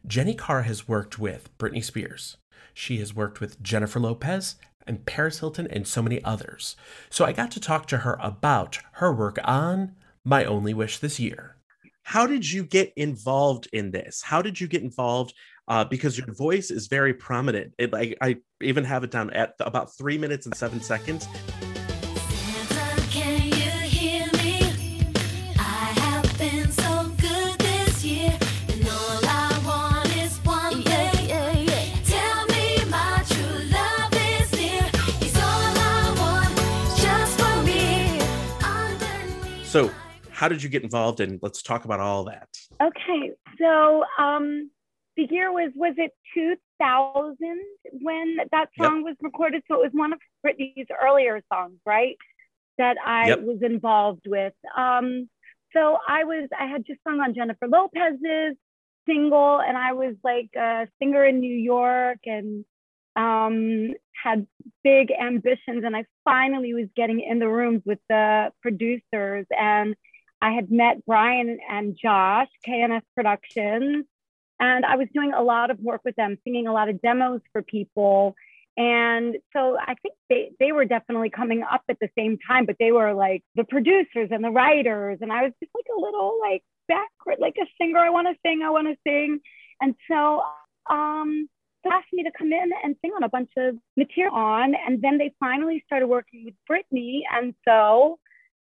Jenny 0.07 0.35
Karr 0.35 0.63
has 0.63 0.89
worked 0.89 1.19
with 1.19 1.57
Britney 1.59 1.83
Spears. 1.83 2.37
She 2.75 2.99
has 2.99 3.15
worked 3.15 3.41
with 3.41 3.63
Jennifer 3.63 4.01
Lopez 4.01 4.57
and 4.87 5.07
Paris 5.07 5.39
Hilton 5.39 5.69
and 5.69 5.87
so 5.87 6.03
many 6.03 6.23
others. 6.25 6.75
So 7.09 7.25
I 7.25 7.33
got 7.33 7.51
to 7.53 7.61
talk 7.61 7.87
to 7.89 7.99
her 7.99 8.19
about 8.21 8.79
her 8.95 9.13
work 9.13 9.39
on 9.45 9.95
My 10.25 10.45
Only 10.45 10.75
Wish 10.75 10.99
this 10.99 11.21
year. 11.21 11.57
How 12.03 12.27
did 12.27 12.51
you 12.51 12.65
get 12.65 12.93
involved 12.97 13.69
in 13.73 13.93
this? 13.93 14.23
How 14.23 14.43
did 14.43 14.61
you 14.61 14.67
get 14.67 14.83
involved? 14.83 15.35
Uh, 15.69 15.85
because 15.85 16.19
your 16.19 16.35
voice 16.35 16.73
is 16.73 16.89
very 16.89 17.15
prominent. 17.15 17.73
It, 17.79 17.95
I, 17.95 18.17
I 18.21 18.37
even 18.61 18.83
have 18.83 19.05
it 19.05 19.13
down 19.13 19.31
at 19.31 19.55
about 19.61 19.97
three 19.97 20.19
minutes 20.19 20.47
and 20.47 20.55
seven 20.57 20.81
seconds. 20.81 21.29
How 40.43 40.49
did 40.49 40.61
you 40.61 40.69
get 40.69 40.83
involved? 40.83 41.21
And 41.21 41.39
let's 41.41 41.63
talk 41.63 41.85
about 41.85 42.01
all 42.01 42.25
that. 42.25 42.49
Okay, 42.83 43.31
so 43.61 44.03
um, 44.19 44.73
the 45.17 45.29
year 45.31 45.53
was 45.53 45.71
was 45.77 45.95
it 45.99 46.11
2000 46.35 47.37
when 48.01 48.39
that 48.51 48.69
Yep. 48.77 48.89
song 48.89 49.05
was 49.05 49.15
recorded? 49.21 49.63
So 49.69 49.77
it 49.77 49.85
was 49.85 49.93
one 49.93 50.13
of 50.13 50.19
Britney's 50.45 50.89
earlier 51.01 51.41
songs, 51.53 51.79
right? 51.87 52.17
That 52.77 52.97
I 53.07 53.29
Yep. 53.29 53.43
was 53.43 53.63
involved 53.63 54.27
with. 54.27 54.55
Um, 54.77 55.31
so 55.73 55.99
I 56.09 56.25
was 56.25 56.49
I 56.59 56.67
had 56.67 56.85
just 56.85 56.99
sung 57.05 57.21
on 57.21 57.35
Jennifer 57.35 57.69
Lopez's 57.69 58.57
single, 59.07 59.61
and 59.61 59.79
I 59.79 59.93
was 59.93 60.17
like 60.25 60.51
a 60.57 60.89
singer 60.99 61.25
in 61.25 61.39
New 61.39 61.55
York, 61.55 62.19
and 62.27 62.65
um, 63.15 63.95
had 64.21 64.49
big 64.83 65.13
ambitions. 65.13 65.85
And 65.85 65.95
I 65.95 66.05
finally 66.25 66.75
was 66.75 66.89
getting 66.97 67.21
in 67.21 67.39
the 67.39 67.49
rooms 67.49 67.83
with 67.87 68.01
the 68.09 68.51
producers 68.61 69.47
and. 69.57 69.95
I 70.43 70.51
had 70.51 70.73
met 70.73 71.07
Brian 71.07 71.59
and 71.71 71.97
Josh, 71.97 72.49
KNS 72.67 73.03
Productions, 73.15 74.05
and 74.59 74.85
I 74.85 74.97
was 74.97 75.07
doing 75.15 75.33
a 75.33 75.41
lot 75.41 75.71
of 75.71 75.79
work 75.79 76.01
with 76.05 76.17
them, 76.17 76.37
singing 76.43 76.67
a 76.67 76.73
lot 76.73 76.89
of 76.89 77.01
demos 77.01 77.41
for 77.53 77.63
people. 77.63 78.35
And 78.77 79.37
so 79.53 79.77
I 79.79 79.95
think 80.03 80.15
they, 80.29 80.51
they 80.59 80.73
were 80.73 80.85
definitely 80.85 81.31
coming 81.31 81.63
up 81.63 81.83
at 81.89 81.99
the 82.01 82.09
same 82.19 82.39
time, 82.45 82.67
but 82.67 82.75
they 82.81 82.91
were 82.91 83.15
like 83.15 83.45
the 83.55 83.63
producers 83.63 84.31
and 84.33 84.43
the 84.43 84.51
writers. 84.51 85.19
And 85.21 85.33
I 85.33 85.45
was 85.45 85.53
just 85.63 85.73
like 85.77 85.87
a 85.97 86.01
little 86.01 86.39
like 86.41 86.65
backward, 86.89 87.37
like 87.39 87.57
a 87.63 87.67
singer. 87.81 87.99
I 87.99 88.11
want 88.11 88.27
to 88.27 88.35
sing, 88.45 88.63
I 88.65 88.71
want 88.71 88.89
to 88.89 88.97
sing. 89.07 89.39
And 89.81 89.95
so 90.11 90.43
um, 90.91 91.49
they 91.85 91.91
asked 91.91 92.13
me 92.13 92.25
to 92.25 92.33
come 92.37 92.53
in 92.53 92.71
and 92.83 92.97
sing 93.01 93.13
on 93.15 93.23
a 93.23 93.29
bunch 93.29 93.51
of 93.59 93.77
material 93.97 94.35
on. 94.35 94.75
And 94.75 95.01
then 95.03 95.19
they 95.19 95.35
finally 95.39 95.85
started 95.87 96.09
working 96.09 96.47
with 96.47 96.55
Britney. 96.69 97.21
And 97.33 97.55
so 97.65 98.19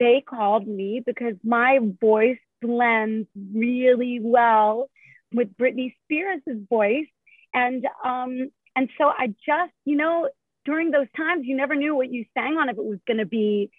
they 0.03 0.21
called 0.21 0.67
me 0.67 1.01
because 1.05 1.35
my 1.45 1.79
voice 2.01 2.37
blends 2.61 3.27
really 3.53 4.19
well 4.21 4.89
with 5.33 5.55
Britney 5.57 5.95
Spears' 6.03 6.41
voice. 6.69 7.07
And 7.53 7.87
um, 8.03 8.51
and 8.75 8.89
so 8.97 9.05
I 9.07 9.27
just, 9.27 9.71
you 9.85 9.95
know, 9.95 10.29
during 10.65 10.91
those 10.91 11.07
times, 11.15 11.45
you 11.45 11.55
never 11.55 11.75
knew 11.75 11.95
what 11.95 12.11
you 12.11 12.25
sang 12.37 12.57
on 12.57 12.67
if 12.67 12.77
it 12.77 12.83
was 12.83 12.99
going 13.07 13.19
to 13.19 13.25
be 13.25 13.71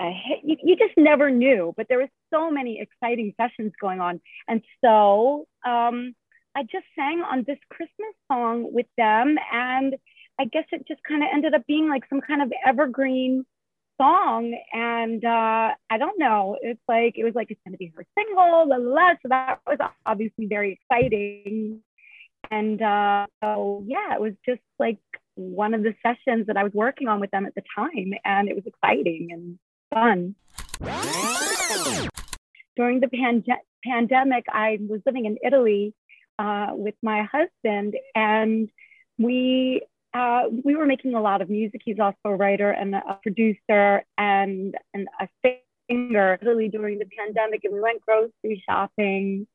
a 0.00 0.10
hit. 0.10 0.38
You, 0.44 0.56
you 0.62 0.76
just 0.76 0.96
never 0.96 1.30
knew. 1.30 1.74
But 1.76 1.86
there 1.90 1.98
was 1.98 2.08
so 2.32 2.50
many 2.50 2.80
exciting 2.80 3.34
sessions 3.38 3.72
going 3.78 4.00
on, 4.00 4.20
and 4.48 4.62
so 4.82 5.46
um, 5.66 6.14
I 6.56 6.62
just 6.62 6.86
sang 6.96 7.20
on 7.20 7.44
this 7.46 7.58
Christmas 7.68 8.14
song 8.32 8.72
with 8.72 8.86
them, 8.96 9.36
and 9.52 9.94
I 10.38 10.46
guess 10.46 10.64
it 10.72 10.88
just 10.88 11.02
kind 11.06 11.22
of 11.22 11.28
ended 11.30 11.52
up 11.52 11.66
being 11.66 11.90
like 11.90 12.04
some 12.08 12.22
kind 12.22 12.40
of 12.40 12.50
evergreen 12.64 13.44
song 14.00 14.58
and 14.72 15.24
uh 15.24 15.70
i 15.90 15.98
don't 15.98 16.18
know 16.18 16.56
it's 16.62 16.80
like 16.88 17.18
it 17.18 17.24
was 17.24 17.34
like 17.34 17.50
it's 17.50 17.60
to 17.70 17.76
be 17.76 17.92
her 17.94 18.06
single 18.16 18.68
la, 18.68 18.76
la, 18.76 18.76
la. 18.76 19.10
so 19.22 19.28
that 19.28 19.60
was 19.66 19.78
obviously 20.06 20.46
very 20.46 20.72
exciting 20.72 21.80
and 22.50 22.80
uh 22.80 23.26
so 23.42 23.84
yeah 23.86 24.14
it 24.14 24.20
was 24.20 24.32
just 24.46 24.62
like 24.78 24.98
one 25.34 25.74
of 25.74 25.82
the 25.82 25.94
sessions 26.02 26.46
that 26.46 26.56
i 26.56 26.64
was 26.64 26.72
working 26.72 27.08
on 27.08 27.20
with 27.20 27.30
them 27.30 27.44
at 27.44 27.54
the 27.54 27.62
time 27.76 28.14
and 28.24 28.48
it 28.48 28.54
was 28.54 28.64
exciting 28.66 29.28
and 29.32 29.58
fun 29.92 30.34
during 32.76 33.00
the 33.00 33.06
pande- 33.08 33.66
pandemic 33.84 34.46
i 34.50 34.78
was 34.88 35.00
living 35.04 35.26
in 35.26 35.36
italy 35.44 35.94
uh, 36.38 36.68
with 36.72 36.94
my 37.02 37.28
husband 37.30 37.94
and 38.14 38.70
we 39.18 39.82
uh, 40.12 40.42
we 40.64 40.74
were 40.74 40.86
making 40.86 41.14
a 41.14 41.20
lot 41.20 41.42
of 41.42 41.48
music. 41.48 41.80
He's 41.84 42.00
also 42.00 42.16
a 42.24 42.34
writer 42.34 42.70
and 42.70 42.94
a 42.94 43.18
producer 43.22 44.04
and, 44.18 44.74
and 44.94 45.08
a 45.20 45.28
singer. 45.88 46.38
Really 46.42 46.68
during 46.68 46.98
the 46.98 47.06
pandemic, 47.18 47.64
and 47.64 47.74
we 47.74 47.80
went 47.80 48.00
grocery 48.02 48.62
shopping, 48.68 49.46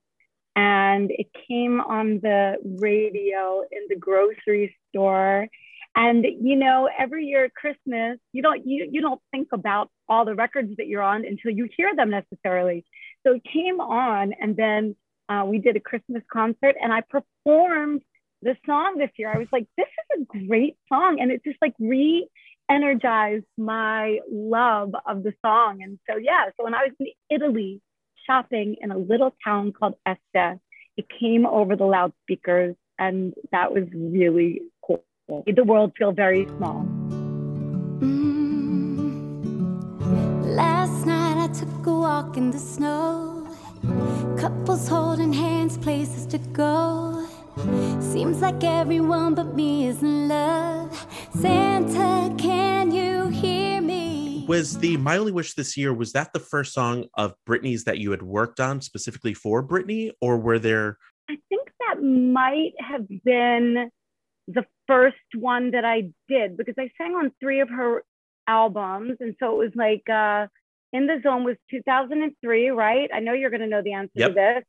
and 0.55 1.09
it 1.11 1.27
came 1.47 1.79
on 1.79 2.19
the 2.21 2.57
radio 2.63 3.63
in 3.71 3.85
the 3.87 3.95
grocery 3.95 4.75
store. 4.89 5.47
And 5.95 6.25
you 6.25 6.57
know, 6.57 6.89
every 6.97 7.25
year 7.25 7.45
at 7.45 7.53
Christmas, 7.53 8.19
you 8.33 8.41
don't 8.41 8.67
you 8.67 8.87
you 8.91 9.01
don't 9.01 9.21
think 9.31 9.49
about 9.53 9.89
all 10.09 10.25
the 10.25 10.35
records 10.35 10.75
that 10.77 10.87
you're 10.87 11.01
on 11.01 11.25
until 11.25 11.51
you 11.51 11.69
hear 11.77 11.95
them 11.95 12.09
necessarily. 12.09 12.83
So 13.25 13.35
it 13.35 13.43
came 13.45 13.79
on, 13.79 14.33
and 14.39 14.57
then 14.57 14.95
uh, 15.29 15.43
we 15.45 15.59
did 15.59 15.77
a 15.77 15.79
Christmas 15.79 16.21
concert, 16.31 16.75
and 16.81 16.91
I 16.91 17.01
performed 17.01 18.03
the 18.45 18.55
song 18.65 18.97
this 18.97 19.09
year. 19.17 19.29
I 19.33 19.39
was 19.39 19.47
like, 19.51 19.67
this 19.75 19.87
is 19.87 20.21
a 20.21 20.45
great 20.45 20.77
song. 20.87 21.17
And 21.19 21.31
it 21.31 21.43
just 21.43 21.57
like 21.61 21.73
re 21.79 22.29
energized 22.69 23.45
my 23.57 24.19
love 24.31 24.93
of 25.05 25.23
the 25.23 25.33
song. 25.43 25.81
And 25.83 25.99
so, 26.09 26.15
yeah, 26.17 26.45
so 26.55 26.63
when 26.63 26.73
I 26.73 26.83
was 26.85 26.93
in 26.99 27.07
Italy 27.29 27.81
shopping 28.25 28.77
in 28.81 28.91
a 28.91 28.97
little 28.97 29.35
town 29.43 29.73
called 29.73 29.95
Este, 30.05 30.59
it 30.97 31.05
came 31.19 31.45
over 31.45 31.75
the 31.75 31.83
loudspeakers, 31.85 32.75
and 32.97 33.33
that 33.51 33.73
was 33.73 33.83
really 33.93 34.61
cool. 34.85 35.03
Made 35.45 35.55
the 35.57 35.63
world 35.63 35.93
feel 35.97 36.11
very 36.11 36.45
small. 36.57 36.85
Mm. 37.99 38.85
Last 40.55 41.05
night 41.05 41.43
I 41.43 41.47
took 41.51 41.85
a 41.85 41.93
walk 41.93 42.37
in 42.37 42.51
the 42.51 42.59
snow. 42.59 43.47
Couples 44.37 44.87
holding 44.87 45.33
hands, 45.33 45.77
places 45.77 46.25
to 46.27 46.37
go. 46.37 47.27
Seems 47.57 48.41
like 48.41 48.63
everyone 48.63 49.33
but 49.33 49.55
me 49.55 49.87
is 49.87 50.01
in 50.03 50.27
love. 50.27 51.07
Santa, 51.39 52.33
can 52.37 52.91
you 52.91 53.27
hear 53.27 53.81
me? 53.81 54.45
Was 54.47 54.77
the 54.77 54.97
My 54.97 55.17
Only 55.17 55.31
Wish 55.31 55.53
this 55.53 55.77
year, 55.77 55.93
was 55.93 56.11
that 56.13 56.33
the 56.33 56.39
first 56.39 56.73
song 56.73 57.05
of 57.15 57.33
Britney's 57.47 57.85
that 57.85 57.97
you 57.99 58.11
had 58.11 58.21
worked 58.21 58.59
on 58.59 58.81
specifically 58.81 59.33
for 59.33 59.63
Britney? 59.65 60.11
Or 60.19 60.37
were 60.37 60.59
there 60.59 60.97
I 61.29 61.37
think 61.49 61.69
that 61.87 62.03
might 62.03 62.73
have 62.79 63.07
been 63.23 63.89
the 64.47 64.65
first 64.85 65.15
one 65.33 65.71
that 65.71 65.85
I 65.85 66.11
did 66.27 66.57
because 66.57 66.75
I 66.77 66.89
sang 66.97 67.15
on 67.15 67.31
three 67.39 67.61
of 67.61 67.69
her 67.69 68.03
albums. 68.47 69.17
And 69.21 69.35
so 69.39 69.53
it 69.53 69.65
was 69.65 69.71
like 69.75 70.07
uh, 70.09 70.47
In 70.91 71.07
the 71.07 71.21
Zone 71.23 71.45
was 71.45 71.55
2003, 71.71 72.69
right? 72.69 73.09
I 73.13 73.21
know 73.21 73.33
you're 73.33 73.49
going 73.49 73.61
to 73.61 73.67
know 73.67 73.81
the 73.81 73.93
answer 73.93 74.11
Yep. 74.15 74.29
to 74.29 74.33
this. 74.35 74.63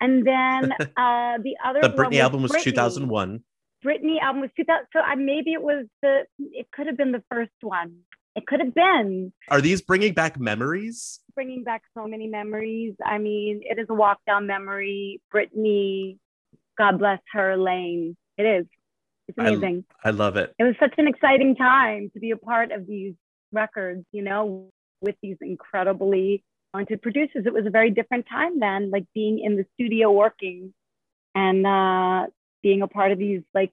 And 0.00 0.26
then 0.26 0.72
uh, 0.96 1.38
the 1.42 1.56
other 1.64 1.80
the 1.82 1.90
Britney 1.90 2.20
album 2.20 2.42
was 2.42 2.52
Britney. 2.52 2.64
2001? 2.64 3.42
Britney 3.84 4.20
album 4.20 4.42
was 4.42 4.50
2000. 4.56 4.86
So 4.92 5.00
I, 5.00 5.14
maybe 5.14 5.52
it 5.52 5.62
was 5.62 5.86
the, 6.02 6.26
it 6.38 6.66
could 6.72 6.86
have 6.86 6.96
been 6.96 7.12
the 7.12 7.22
first 7.30 7.52
one. 7.60 7.96
It 8.36 8.46
could 8.46 8.60
have 8.60 8.74
been 8.74 9.32
Are 9.48 9.60
these 9.60 9.80
bringing 9.82 10.14
back 10.14 10.38
memories? 10.38 11.20
bringing 11.34 11.64
back 11.64 11.82
so 11.96 12.06
many 12.06 12.26
memories. 12.26 12.94
I 13.04 13.18
mean, 13.18 13.62
it 13.64 13.78
is 13.78 13.86
a 13.88 13.94
walk 13.94 14.18
down 14.26 14.46
memory. 14.46 15.20
Britney, 15.34 16.18
God 16.78 16.98
bless 16.98 17.20
her 17.32 17.56
lane. 17.56 18.16
It 18.38 18.42
is. 18.44 18.66
It's 19.28 19.38
I- 19.38 19.48
amazing. 19.48 19.84
I 20.04 20.10
love 20.10 20.36
it. 20.36 20.54
it 20.58 20.64
was 20.64 20.74
such 20.78 20.94
an 20.98 21.08
exciting 21.08 21.56
time 21.56 22.10
to 22.14 22.20
be 22.20 22.30
a 22.30 22.36
part 22.36 22.72
of 22.72 22.86
these 22.86 23.14
records, 23.52 24.04
you 24.12 24.22
know, 24.22 24.70
with 25.00 25.16
these 25.22 25.36
incredibly 25.40 26.44
talented 26.72 27.02
producers. 27.02 27.44
It 27.46 27.52
was 27.52 27.66
a 27.66 27.70
very 27.70 27.90
different 27.90 28.26
time 28.28 28.60
then, 28.60 28.90
like 28.90 29.06
being 29.14 29.38
in 29.38 29.56
the 29.56 29.66
studio 29.74 30.10
working 30.10 30.72
and 31.34 31.66
uh, 31.66 32.26
being 32.62 32.82
a 32.82 32.88
part 32.88 33.12
of 33.12 33.18
these 33.18 33.42
like 33.54 33.72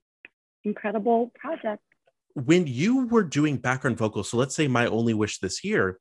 incredible 0.63 1.32
projects. 1.36 1.84
when 2.46 2.68
you 2.68 3.08
were 3.08 3.24
doing 3.24 3.58
background 3.58 3.98
vocals, 3.98 4.30
so 4.30 4.38
let's 4.38 4.54
say 4.54 4.68
my 4.68 4.86
only 4.86 5.13
wish 5.13 5.39
this 5.39 5.63
year, 5.63 6.00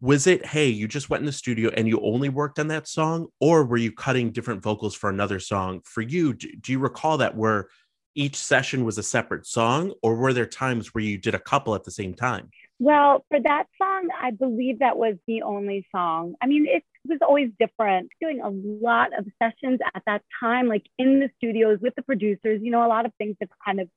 was 0.00 0.26
it, 0.26 0.44
hey, 0.46 0.66
you 0.66 0.88
just 0.88 1.10
went 1.10 1.20
in 1.20 1.26
the 1.26 1.32
studio 1.32 1.70
and 1.76 1.86
you 1.86 2.00
only 2.00 2.30
worked 2.30 2.58
on 2.58 2.68
that 2.68 2.88
song, 2.88 3.26
or 3.38 3.64
were 3.64 3.76
you 3.76 3.92
cutting 3.92 4.30
different 4.30 4.62
vocals 4.62 4.94
for 4.94 5.10
another 5.10 5.38
song? 5.38 5.82
For 5.84 6.00
you, 6.00 6.32
do, 6.32 6.48
do 6.56 6.72
you 6.72 6.78
recall 6.78 7.18
that 7.18 7.36
where 7.36 7.68
each 8.14 8.36
session 8.36 8.84
was 8.84 8.96
a 8.96 9.02
separate 9.02 9.46
song, 9.46 9.92
or 10.02 10.14
were 10.14 10.32
there 10.32 10.46
times 10.46 10.94
where 10.94 11.04
you 11.04 11.18
did 11.18 11.34
a 11.34 11.38
couple 11.38 11.74
at 11.74 11.84
the 11.84 11.90
same 11.90 12.14
time? 12.14 12.50
Well, 12.84 13.24
for 13.30 13.40
that 13.40 13.64
song, 13.80 14.10
I 14.20 14.30
believe 14.30 14.80
that 14.80 14.98
was 14.98 15.14
the 15.26 15.40
only 15.40 15.86
song. 15.90 16.34
I 16.42 16.46
mean, 16.46 16.66
it 16.68 16.82
was 17.08 17.18
always 17.22 17.50
different. 17.58 18.10
Doing 18.20 18.42
a 18.42 18.50
lot 18.50 19.18
of 19.18 19.24
sessions 19.42 19.80
at 19.94 20.02
that 20.04 20.20
time, 20.38 20.68
like 20.68 20.84
in 20.98 21.18
the 21.18 21.30
studios 21.38 21.78
with 21.80 21.94
the 21.94 22.02
producers, 22.02 22.60
you 22.62 22.70
know, 22.70 22.84
a 22.84 22.92
lot 22.96 23.06
of 23.06 23.12
things 23.16 23.36
have 23.40 23.48
kind 23.64 23.80
of 23.80 23.88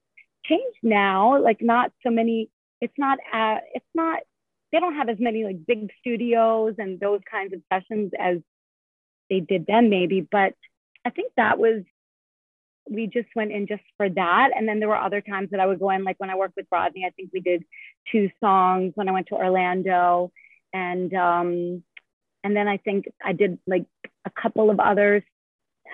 changed 0.45 0.79
now. 0.83 1.37
Like, 1.37 1.61
not 1.61 1.91
so 2.01 2.11
many, 2.11 2.49
it's 2.79 2.93
not, 2.97 3.17
uh, 3.33 3.57
it's 3.73 3.93
not, 3.93 4.19
they 4.71 4.79
don't 4.79 4.95
have 4.95 5.09
as 5.09 5.17
many 5.19 5.43
like 5.43 5.65
big 5.67 5.91
studios 5.99 6.75
and 6.77 6.97
those 6.97 7.19
kinds 7.29 7.51
of 7.51 7.61
sessions 7.69 8.13
as 8.17 8.37
they 9.29 9.41
did 9.41 9.65
then, 9.67 9.89
maybe. 9.89 10.21
But 10.21 10.53
I 11.03 11.09
think 11.09 11.33
that 11.35 11.59
was, 11.59 11.83
we 12.89 13.07
just 13.07 13.27
went 13.35 13.51
in 13.51 13.67
just 13.67 13.83
for 13.97 14.09
that. 14.09 14.49
And 14.55 14.67
then 14.67 14.79
there 14.79 14.89
were 14.89 14.97
other 14.97 15.21
times 15.21 15.49
that 15.51 15.59
I 15.59 15.65
would 15.65 15.79
go 15.79 15.89
in, 15.89 16.03
like 16.03 16.19
when 16.19 16.29
I 16.29 16.35
worked 16.35 16.55
with 16.55 16.67
Rodney, 16.71 17.05
I 17.05 17.11
think 17.11 17.31
we 17.33 17.41
did 17.41 17.63
two 18.11 18.29
songs 18.39 18.93
when 18.95 19.09
I 19.09 19.11
went 19.11 19.27
to 19.27 19.35
Orlando, 19.35 20.31
and 20.73 21.13
um, 21.13 21.83
and 22.43 22.55
then 22.55 22.67
I 22.67 22.77
think 22.77 23.05
I 23.23 23.33
did 23.33 23.59
like 23.67 23.85
a 24.25 24.29
couple 24.29 24.69
of 24.69 24.79
others. 24.79 25.23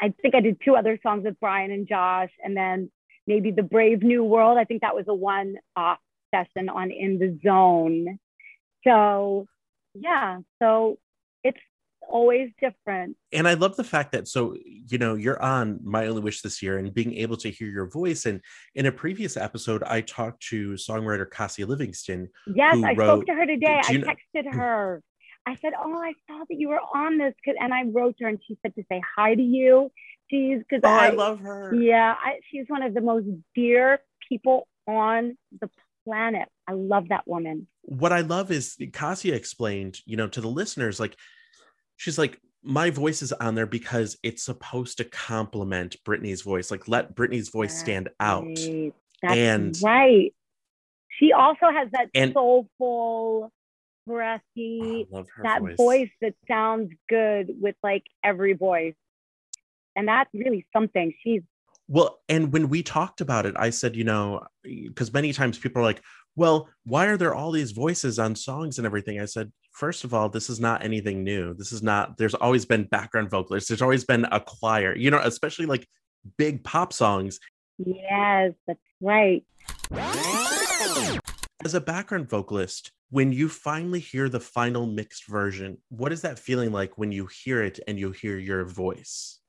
I 0.01 0.13
think 0.21 0.35
I 0.35 0.41
did 0.41 0.59
two 0.63 0.75
other 0.75 0.99
songs 1.03 1.23
with 1.25 1.39
Brian 1.39 1.71
and 1.71 1.87
Josh, 1.87 2.31
and 2.43 2.55
then 2.55 2.91
maybe 3.27 3.51
the 3.51 3.63
Brave 3.63 4.03
New 4.03 4.23
World. 4.23 4.57
I 4.57 4.65
think 4.65 4.81
that 4.81 4.95
was 4.95 5.05
a 5.07 5.13
one-off 5.13 5.99
session 6.33 6.69
on 6.69 6.91
In 6.91 7.19
the 7.19 7.39
Zone. 7.45 8.19
So 8.83 9.47
yeah, 9.93 10.39
so 10.61 10.97
it's 11.43 11.59
always 12.09 12.49
different. 12.61 13.15
And 13.31 13.47
I 13.47 13.53
love 13.53 13.75
the 13.75 13.83
fact 13.83 14.11
that 14.13 14.27
so 14.27 14.55
you 14.63 14.97
know 14.97 15.15
you're 15.15 15.41
on 15.41 15.79
My 15.83 16.07
Only 16.07 16.21
Wish 16.21 16.41
this 16.41 16.61
year 16.61 16.77
and 16.77 16.93
being 16.93 17.13
able 17.15 17.37
to 17.37 17.49
hear 17.49 17.67
your 17.69 17.87
voice. 17.87 18.25
And 18.25 18.41
in 18.75 18.85
a 18.85 18.91
previous 18.91 19.37
episode, 19.37 19.83
I 19.83 20.01
talked 20.01 20.43
to 20.49 20.73
songwriter 20.73 21.29
Cassie 21.29 21.65
Livingston. 21.65 22.29
Yes, 22.53 22.77
I 22.83 22.93
wrote- 22.93 23.07
spoke 23.07 23.25
to 23.27 23.33
her 23.33 23.45
today. 23.45 23.81
I 23.83 23.91
you 23.91 23.99
know- 23.99 24.07
texted 24.07 24.51
hmm. 24.51 24.57
her. 24.59 25.01
I 25.45 25.57
said, 25.61 25.73
"Oh, 25.77 25.93
I 25.95 26.13
saw 26.27 26.39
that 26.47 26.55
you 26.57 26.69
were 26.69 26.79
on 26.95 27.17
this," 27.17 27.33
and 27.59 27.73
I 27.73 27.83
wrote 27.83 28.15
her, 28.21 28.27
and 28.29 28.39
she 28.47 28.57
said 28.61 28.73
to 28.75 28.83
say 28.89 29.01
hi 29.17 29.35
to 29.35 29.41
you. 29.41 29.91
She's 30.31 30.59
because 30.59 30.81
Oh, 30.83 30.89
I 30.89 31.07
I, 31.07 31.09
love 31.09 31.41
her. 31.41 31.75
yeah, 31.75 32.15
I, 32.17 32.39
she's 32.49 32.65
one 32.67 32.81
of 32.81 32.93
the 32.93 33.01
most 33.01 33.27
dear 33.53 33.99
people 34.29 34.67
on 34.87 35.37
the 35.59 35.69
planet. 36.05 36.47
I 36.67 36.73
love 36.73 37.09
that 37.09 37.27
woman. 37.27 37.67
what 37.81 38.13
I 38.13 38.21
love 38.21 38.51
is 38.51 38.77
Cassia 38.93 39.35
explained, 39.35 39.99
you 40.05 40.15
know, 40.15 40.29
to 40.29 40.39
the 40.39 40.47
listeners, 40.47 40.97
like 40.97 41.17
she's 42.03 42.17
like, 42.17 42.37
my 42.63 42.89
voice 42.89 43.21
is 43.21 43.31
on 43.33 43.55
there 43.55 43.65
because 43.65 44.17
it's 44.23 44.43
supposed 44.43 44.97
to 44.97 45.05
complement 45.05 45.95
Britney's 46.05 46.41
voice, 46.41 46.69
like 46.69 46.87
let 46.89 47.15
Britney's 47.15 47.47
voice 47.49 47.77
stand 47.77 48.09
out. 48.19 48.43
Right. 48.45 48.93
That's 49.21 49.37
And- 49.37 49.77
right. 49.81 50.33
She 51.19 51.31
also 51.31 51.69
has 51.71 51.89
that 51.91 52.09
And- 52.13 52.33
soulful, 52.33 53.51
breathy, 54.05 55.07
love 55.09 55.27
her 55.35 55.43
that 55.43 55.61
voice. 55.61 55.77
voice 55.77 56.09
that 56.21 56.35
sounds 56.47 56.91
good 57.07 57.55
with 57.61 57.75
like 57.83 58.03
every 58.23 58.53
voice. 58.53 58.95
And 59.95 60.07
that's 60.07 60.29
really 60.33 60.65
something. 60.73 61.13
She's 61.23 61.41
Well, 61.87 62.19
and 62.29 62.53
when 62.53 62.69
we 62.69 62.81
talked 62.81 63.21
about 63.21 63.45
it, 63.45 63.55
I 63.57 63.69
said, 63.69 63.95
you 63.95 64.03
know, 64.03 64.45
because 64.63 65.13
many 65.13 65.33
times 65.33 65.57
people 65.57 65.81
are 65.81 65.85
like, 65.85 66.01
well, 66.35 66.69
why 66.85 67.05
are 67.07 67.17
there 67.17 67.35
all 67.35 67.51
these 67.51 67.71
voices 67.71 68.17
on 68.17 68.35
songs 68.35 68.77
and 68.77 68.85
everything? 68.85 69.19
I 69.19 69.25
said, 69.25 69.51
first 69.71 70.03
of 70.03 70.13
all, 70.13 70.29
this 70.29 70.49
is 70.49 70.59
not 70.59 70.83
anything 70.83 71.23
new. 71.23 71.53
This 71.53 71.71
is 71.71 71.83
not, 71.83 72.17
there's 72.17 72.33
always 72.33 72.65
been 72.65 72.85
background 72.85 73.29
vocalists, 73.29 73.67
there's 73.67 73.81
always 73.81 74.05
been 74.05 74.25
a 74.31 74.39
choir, 74.39 74.95
you 74.95 75.11
know, 75.11 75.19
especially 75.19 75.65
like 75.65 75.87
big 76.37 76.63
pop 76.63 76.93
songs. 76.93 77.39
yes, 77.77 78.53
that's 78.65 78.79
right. 79.01 79.45
As 81.65 81.75
a 81.75 81.81
background 81.81 82.29
vocalist, 82.29 82.91
when 83.09 83.31
you 83.31 83.47
finally 83.47 83.99
hear 83.99 84.27
the 84.27 84.39
final 84.39 84.87
mixed 84.87 85.27
version, 85.27 85.77
what 85.89 86.11
is 86.11 86.21
that 86.21 86.39
feeling 86.39 86.71
like 86.71 86.97
when 86.97 87.11
you 87.11 87.27
hear 87.43 87.61
it 87.61 87.79
and 87.87 87.99
you 87.99 88.11
hear 88.11 88.37
your 88.37 88.65
voice? 88.65 89.39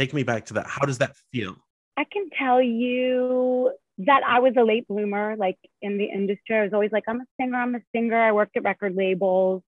Take 0.00 0.14
me 0.14 0.22
back 0.22 0.46
to 0.46 0.54
that. 0.54 0.66
How 0.66 0.86
does 0.86 0.96
that 0.96 1.14
feel? 1.30 1.56
I 1.98 2.04
can 2.10 2.30
tell 2.30 2.62
you 2.62 3.70
that 3.98 4.22
I 4.26 4.40
was 4.40 4.54
a 4.56 4.62
late 4.62 4.88
bloomer, 4.88 5.36
like 5.36 5.58
in 5.82 5.98
the 5.98 6.06
industry. 6.06 6.56
I 6.56 6.62
was 6.62 6.72
always 6.72 6.90
like, 6.90 7.04
I'm 7.06 7.20
a 7.20 7.26
singer, 7.38 7.58
I'm 7.58 7.74
a 7.74 7.80
singer. 7.94 8.18
I 8.18 8.32
worked 8.32 8.56
at 8.56 8.62
record 8.62 8.94
labels. 8.96 9.62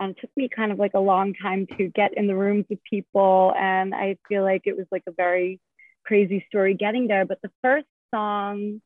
And 0.00 0.10
it 0.10 0.20
took 0.20 0.30
me 0.36 0.48
kind 0.48 0.72
of 0.72 0.80
like 0.80 0.94
a 0.94 0.98
long 0.98 1.34
time 1.40 1.68
to 1.78 1.86
get 1.86 2.14
in 2.16 2.26
the 2.26 2.34
rooms 2.34 2.64
with 2.68 2.80
people. 2.82 3.54
And 3.56 3.94
I 3.94 4.16
feel 4.28 4.42
like 4.42 4.62
it 4.64 4.76
was 4.76 4.86
like 4.90 5.04
a 5.06 5.12
very 5.12 5.60
crazy 6.04 6.44
story 6.48 6.74
getting 6.74 7.06
there. 7.06 7.24
But 7.24 7.38
the 7.40 7.52
first 7.62 7.86
song 8.12 8.82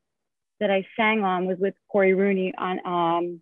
that 0.59 0.69
I 0.69 0.85
sang 0.95 1.23
on 1.23 1.47
was 1.47 1.57
with 1.57 1.73
Cory 1.91 2.13
Rooney 2.13 2.53
on 2.55 2.79
um 2.85 3.41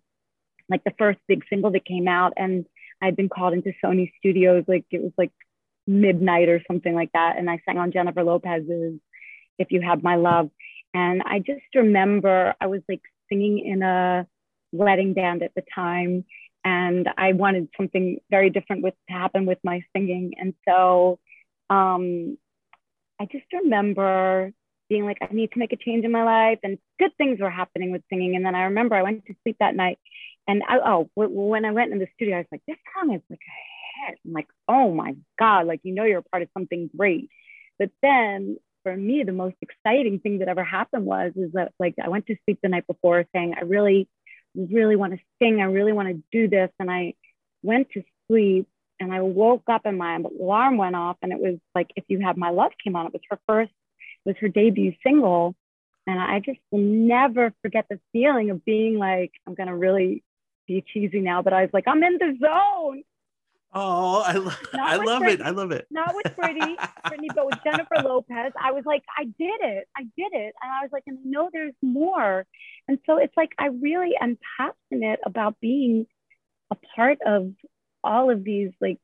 like 0.70 0.82
the 0.84 0.94
first 0.98 1.18
big 1.28 1.44
single 1.50 1.72
that 1.72 1.84
came 1.84 2.08
out. 2.08 2.32
And 2.38 2.64
I'd 3.02 3.16
been 3.16 3.28
called 3.28 3.52
into 3.52 3.74
Sony 3.84 4.10
Studios, 4.18 4.64
like 4.66 4.86
it 4.90 5.02
was 5.02 5.12
like 5.18 5.32
midnight 5.86 6.48
or 6.48 6.62
something 6.66 6.94
like 6.94 7.12
that. 7.12 7.36
And 7.36 7.50
I 7.50 7.60
sang 7.64 7.78
on 7.78 7.92
Jennifer 7.92 8.22
Lopez's 8.22 8.98
If 9.58 9.70
You 9.70 9.80
Have 9.82 10.02
My 10.02 10.16
Love. 10.16 10.50
And 10.94 11.22
I 11.24 11.38
just 11.38 11.62
remember 11.74 12.54
I 12.60 12.66
was 12.66 12.82
like 12.88 13.02
singing 13.28 13.60
in 13.64 13.82
a 13.82 14.26
wedding 14.72 15.14
band 15.14 15.42
at 15.42 15.54
the 15.54 15.62
time. 15.74 16.24
And 16.64 17.08
I 17.16 17.32
wanted 17.32 17.68
something 17.76 18.18
very 18.30 18.50
different 18.50 18.82
with 18.82 18.94
to 19.08 19.14
happen 19.14 19.46
with 19.46 19.58
my 19.64 19.82
singing. 19.94 20.34
And 20.38 20.54
so 20.68 21.18
um, 21.70 22.36
I 23.18 23.26
just 23.26 23.46
remember 23.52 24.52
being 24.88 25.04
like, 25.04 25.18
I 25.22 25.32
need 25.32 25.52
to 25.52 25.58
make 25.58 25.72
a 25.72 25.76
change 25.76 26.04
in 26.04 26.12
my 26.12 26.24
life. 26.24 26.58
And 26.62 26.78
good 26.98 27.12
things 27.16 27.40
were 27.40 27.50
happening 27.50 27.92
with 27.92 28.02
singing. 28.10 28.36
And 28.36 28.44
then 28.44 28.54
I 28.54 28.64
remember 28.64 28.96
I 28.96 29.02
went 29.02 29.24
to 29.26 29.34
sleep 29.42 29.56
that 29.60 29.76
night. 29.76 29.98
And 30.48 30.62
I, 30.68 30.78
oh, 30.84 31.08
when 31.14 31.64
I 31.64 31.70
went 31.70 31.92
in 31.92 31.98
the 31.98 32.08
studio, 32.14 32.36
I 32.36 32.40
was 32.40 32.46
like, 32.50 32.62
this 32.66 32.76
song 32.94 33.14
is 33.14 33.22
like 33.30 33.38
a 33.38 33.69
I'm 34.24 34.32
like, 34.32 34.48
oh 34.68 34.92
my 34.92 35.16
God, 35.38 35.66
like, 35.66 35.80
you 35.82 35.94
know, 35.94 36.04
you're 36.04 36.18
a 36.18 36.22
part 36.22 36.42
of 36.42 36.48
something 36.56 36.90
great. 36.96 37.30
But 37.78 37.90
then 38.02 38.56
for 38.82 38.96
me, 38.96 39.22
the 39.24 39.32
most 39.32 39.56
exciting 39.60 40.20
thing 40.20 40.38
that 40.38 40.48
ever 40.48 40.64
happened 40.64 41.04
was 41.04 41.32
is 41.36 41.52
that 41.52 41.72
like 41.78 41.94
I 42.02 42.08
went 42.08 42.26
to 42.26 42.36
sleep 42.44 42.58
the 42.62 42.68
night 42.68 42.86
before 42.86 43.24
saying 43.34 43.54
I 43.56 43.62
really, 43.62 44.08
really 44.54 44.96
want 44.96 45.12
to 45.12 45.18
sing. 45.40 45.60
I 45.60 45.64
really 45.64 45.92
want 45.92 46.08
to 46.08 46.22
do 46.32 46.48
this, 46.48 46.70
and 46.78 46.90
I 46.90 47.14
went 47.62 47.90
to 47.90 48.02
sleep 48.28 48.66
and 48.98 49.12
I 49.12 49.22
woke 49.22 49.64
up 49.68 49.82
and 49.86 49.96
my 49.96 50.16
alarm 50.16 50.76
went 50.76 50.94
off 50.94 51.16
and 51.22 51.32
it 51.32 51.40
was 51.40 51.58
like 51.74 51.90
if 51.96 52.04
you 52.08 52.20
have 52.20 52.36
my 52.36 52.50
love 52.50 52.72
came 52.82 52.96
on. 52.96 53.06
It 53.06 53.12
was 53.12 53.22
her 53.30 53.38
first, 53.46 53.72
it 54.24 54.28
was 54.28 54.36
her 54.40 54.48
debut 54.48 54.92
single, 55.02 55.54
and 56.06 56.20
I 56.20 56.40
just 56.40 56.58
will 56.70 56.80
never 56.80 57.52
forget 57.62 57.86
the 57.88 58.00
feeling 58.12 58.50
of 58.50 58.64
being 58.64 58.98
like 58.98 59.32
I'm 59.46 59.54
gonna 59.54 59.76
really 59.76 60.22
be 60.66 60.84
cheesy 60.92 61.20
now, 61.20 61.42
but 61.42 61.52
I 61.52 61.62
was 61.62 61.70
like 61.72 61.84
I'm 61.86 62.02
in 62.02 62.18
the 62.18 62.36
zone. 62.40 63.02
Oh, 63.72 64.22
I, 64.26 64.32
lo- 64.32 64.52
I 64.74 64.96
love 64.96 65.22
it. 65.28 65.40
I 65.40 65.50
love 65.50 65.70
it. 65.70 65.86
not 65.90 66.14
with 66.14 66.26
Britney, 66.36 66.74
Britney, 67.06 67.28
but 67.34 67.46
with 67.46 67.62
Jennifer 67.62 68.00
Lopez, 68.02 68.52
I 68.60 68.72
was 68.72 68.84
like, 68.84 69.04
I 69.16 69.24
did 69.24 69.60
it, 69.60 69.86
I 69.96 70.02
did 70.02 70.32
it, 70.32 70.54
and 70.62 70.72
I 70.72 70.82
was 70.82 70.90
like, 70.92 71.04
and 71.06 71.18
I 71.24 71.28
know 71.28 71.50
there's 71.52 71.74
more, 71.82 72.46
and 72.88 72.98
so 73.06 73.18
it's 73.18 73.36
like 73.36 73.50
I 73.58 73.66
really 73.66 74.12
am 74.20 74.38
passionate 74.58 75.20
about 75.24 75.56
being 75.60 76.06
a 76.72 76.76
part 76.96 77.18
of 77.24 77.52
all 78.02 78.30
of 78.30 78.42
these 78.44 78.70
like 78.80 78.98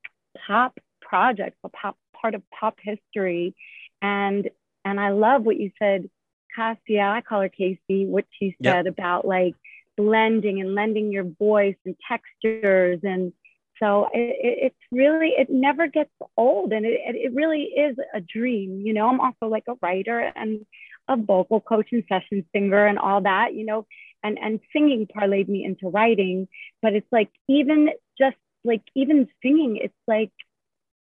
pop 0.46 0.78
projects, 1.00 1.56
a 1.62 1.68
pop 1.68 1.96
part 2.20 2.34
of 2.34 2.42
pop 2.50 2.78
history, 2.82 3.54
and 4.02 4.50
and 4.84 4.98
I 5.00 5.10
love 5.10 5.42
what 5.44 5.58
you 5.58 5.70
said, 5.78 6.08
Cassia. 6.54 7.02
I 7.02 7.20
call 7.20 7.40
her 7.42 7.48
Casey. 7.48 8.06
What 8.06 8.24
she 8.38 8.56
Yep. 8.58 8.74
said 8.74 8.86
about 8.88 9.24
like 9.26 9.54
blending 9.96 10.60
and 10.60 10.74
lending 10.74 11.10
your 11.12 11.24
voice 11.24 11.76
and 11.84 11.96
textures 12.08 13.00
and 13.02 13.32
so 13.82 14.08
it, 14.12 14.36
it, 14.42 14.58
it's 14.66 14.76
really 14.92 15.30
it 15.36 15.48
never 15.50 15.86
gets 15.88 16.10
old 16.36 16.72
and 16.72 16.86
it, 16.86 17.00
it 17.06 17.16
it 17.16 17.34
really 17.34 17.62
is 17.64 17.96
a 18.14 18.20
dream 18.20 18.80
you 18.84 18.92
know? 18.94 19.08
I'm 19.08 19.20
also 19.20 19.46
like 19.46 19.64
a 19.68 19.74
writer 19.82 20.20
and 20.34 20.64
a 21.08 21.16
vocal 21.16 21.60
coach 21.60 21.88
and 21.92 22.04
session 22.08 22.44
singer 22.54 22.86
and 22.86 22.98
all 22.98 23.22
that 23.22 23.54
you 23.54 23.64
know? 23.66 23.86
And 24.22 24.38
and 24.38 24.60
singing 24.72 25.06
parlayed 25.06 25.48
me 25.48 25.64
into 25.64 25.88
writing 25.88 26.48
but 26.82 26.94
it's 26.94 27.10
like 27.12 27.30
even 27.48 27.90
just 28.18 28.36
like 28.64 28.82
even 28.94 29.28
singing 29.42 29.78
it's 29.82 29.94
like 30.08 30.32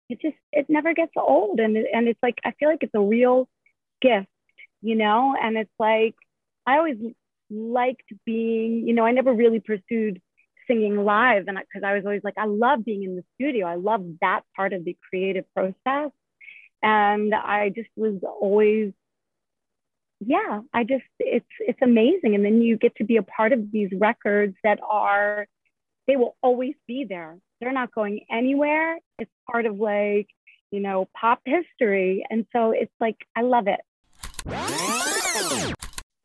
it 0.09 0.20
just 0.20 0.37
it 0.53 0.66
never 0.68 0.94
gets 0.94 1.12
old 1.16 1.61
and 1.61 1.77
and 1.77 2.09
it's 2.09 2.22
like 2.22 2.38
i 2.44 2.53
feel 2.53 2.68
like 2.68 2.83
it's 2.83 2.94
a 2.94 3.01
real 3.01 3.48
gift 4.01 4.29
you 4.85 4.96
know? 4.96 5.35
And 5.40 5.57
it's 5.57 5.70
like 5.79 6.14
i 6.66 6.79
always 6.79 6.96
liked 7.51 8.11
being 8.25 8.87
you 8.88 8.94
know 8.94 9.05
i 9.05 9.12
never 9.12 9.33
really 9.33 9.61
pursued 9.61 10.20
singing 10.66 11.05
live. 11.05 11.44
And 11.48 11.59
because 11.59 11.85
I 11.85 11.94
was 11.94 12.05
always 12.05 12.22
like 12.25 12.38
I 12.38 12.46
love 12.46 12.85
being 12.85 13.03
in 13.03 13.16
the 13.16 13.25
studio. 13.35 13.66
I 13.66 13.77
love 13.77 14.05
that 14.20 14.42
part 14.57 14.72
of 14.72 14.85
the 14.85 14.96
creative 15.09 15.44
process. 15.55 16.11
And 16.83 17.35
I 17.35 17.70
just 17.75 17.90
was 17.96 18.20
always 18.22 18.92
yeah 20.25 20.61
I 20.72 20.85
just 20.85 21.05
it's 21.18 21.46
it's 21.61 21.83
amazing. 21.83 22.35
And 22.35 22.44
then 22.44 22.62
you 22.62 22.77
get 22.77 22.96
to 22.96 23.05
be 23.05 23.16
a 23.16 23.22
part 23.22 23.53
of 23.53 23.70
these 23.72 23.90
records 23.92 24.57
that 24.64 24.79
are 24.88 25.46
they 26.07 26.16
will 26.16 26.37
always 26.42 26.75
be 26.87 27.05
there. 27.09 27.38
They're 27.61 27.72
not 27.72 27.94
going 27.94 28.27
anywhere. 28.31 28.98
It's 29.18 29.31
part 29.51 29.66
of 29.66 29.77
like 29.79 30.29
you 30.70 30.81
know 30.81 31.09
pop 31.18 31.40
history. 31.44 32.25
And 32.29 32.46
so 32.53 32.70
it's 32.72 32.92
like 33.01 33.18
I 33.37 33.42
love 33.42 33.66
it 33.68 33.81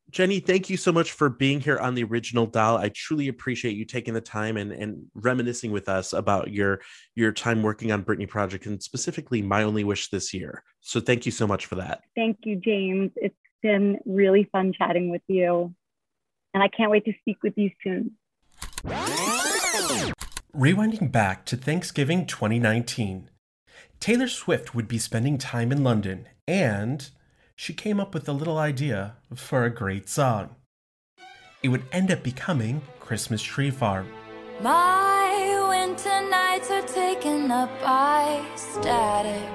Jenny, 0.10 0.39
thank 0.39 0.70
you 0.70 0.78
so 0.78 0.91
much 0.91 1.12
for 1.12 1.30
being 1.30 1.60
here 1.60 1.78
on 1.78 1.93
the 1.93 2.04
original 2.04 2.46
doll. 2.46 2.78
I 2.78 2.89
truly 2.89 3.28
appreciate 3.28 3.76
you 3.76 3.84
taking 3.84 4.13
the 4.13 4.22
time 4.22 4.56
and, 4.56 4.72
and 4.72 5.06
reminiscing 5.15 5.72
with 5.72 5.89
us 5.89 6.13
about 6.13 6.52
your 6.52 6.82
your 7.15 7.32
time 7.32 7.62
working 7.62 7.91
on 7.91 8.04
Britney 8.04 8.28
Project 8.28 8.65
and 8.65 8.82
specifically 8.82 9.41
My 9.41 9.63
Only 9.63 9.84
Wish 9.84 10.10
this 10.10 10.34
year. 10.34 10.63
So 10.80 11.02
thank 11.02 11.26
you 11.26 11.32
so 11.32 11.46
much 11.46 11.65
for 11.65 11.76
that. 11.76 12.02
thank 12.15 12.38
you 12.43 12.56
James 12.56 13.12
it's 13.15 13.36
been 13.62 13.98
really 14.06 14.48
fun 14.52 14.72
chatting 14.72 15.10
with 15.10 15.24
you 15.28 15.74
and 16.54 16.63
I 16.63 16.67
can't 16.70 16.91
wait 16.91 17.06
to 17.06 17.13
speak 17.22 17.43
with 17.43 17.54
you 17.58 17.72
soon 17.84 18.12
Rewinding 20.56 21.12
back 21.12 21.46
to 21.46 21.58
Thanksgiving 21.58 22.26
2019, 22.26 23.30
Taylor 24.00 24.28
Swift 24.28 24.74
would 24.74 24.88
be 24.88 24.98
spending 24.98 25.38
time 25.38 25.72
in 25.72 25.84
London 25.84 26.28
and 26.48 27.10
she 27.58 27.74
came 27.74 28.00
up 28.00 28.13
with 28.13 28.30
a 28.30 28.32
little 28.32 28.60
idea 28.60 29.15
for 29.36 29.65
a 29.65 29.70
great 29.72 30.08
song. 30.08 30.56
It 31.63 31.70
would 31.70 31.84
end 31.91 32.12
up 32.12 32.22
becoming 32.22 32.84
Christmas 33.00 33.41
Tree 33.41 33.72
Farm. 33.72 34.08
My 34.62 35.65
winter 35.67 36.22
nights 36.30 36.70
are 36.70 36.84
taken 36.84 37.50
up 37.50 37.72
by 37.82 38.46
static, 38.56 39.50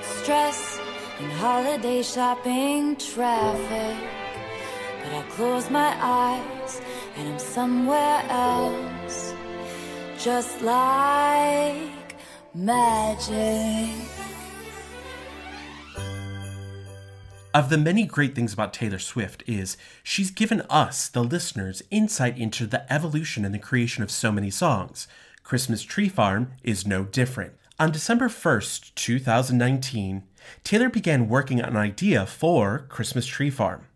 stress, 0.00 0.80
and 1.20 1.30
holiday 1.32 2.02
shopping 2.02 2.96
traffic. 2.96 3.98
But 5.02 5.12
I 5.12 5.22
close 5.28 5.68
my 5.68 5.94
eyes 6.00 6.80
and 7.16 7.28
I'm 7.28 7.38
somewhere 7.38 8.22
else, 8.30 9.34
just 10.18 10.62
like 10.62 12.16
magic. 12.54 14.17
Of 17.54 17.70
the 17.70 17.78
many 17.78 18.04
great 18.04 18.34
things 18.34 18.52
about 18.52 18.74
Taylor 18.74 18.98
Swift 18.98 19.42
is 19.46 19.78
she's 20.02 20.30
given 20.30 20.60
us, 20.68 21.08
the 21.08 21.24
listeners, 21.24 21.82
insight 21.90 22.36
into 22.36 22.66
the 22.66 22.90
evolution 22.92 23.44
and 23.44 23.54
the 23.54 23.58
creation 23.58 24.02
of 24.02 24.10
so 24.10 24.30
many 24.30 24.50
songs. 24.50 25.08
Christmas 25.44 25.82
Tree 25.82 26.10
Farm 26.10 26.52
is 26.62 26.86
no 26.86 27.04
different. 27.04 27.54
On 27.80 27.90
December 27.90 28.28
1st, 28.28 28.94
2019, 28.94 30.24
Taylor 30.62 30.90
began 30.90 31.28
working 31.28 31.62
on 31.62 31.70
an 31.70 31.76
idea 31.76 32.26
for 32.26 32.84
Christmas 32.90 33.24
Tree 33.24 33.50
Farm. 33.50 33.86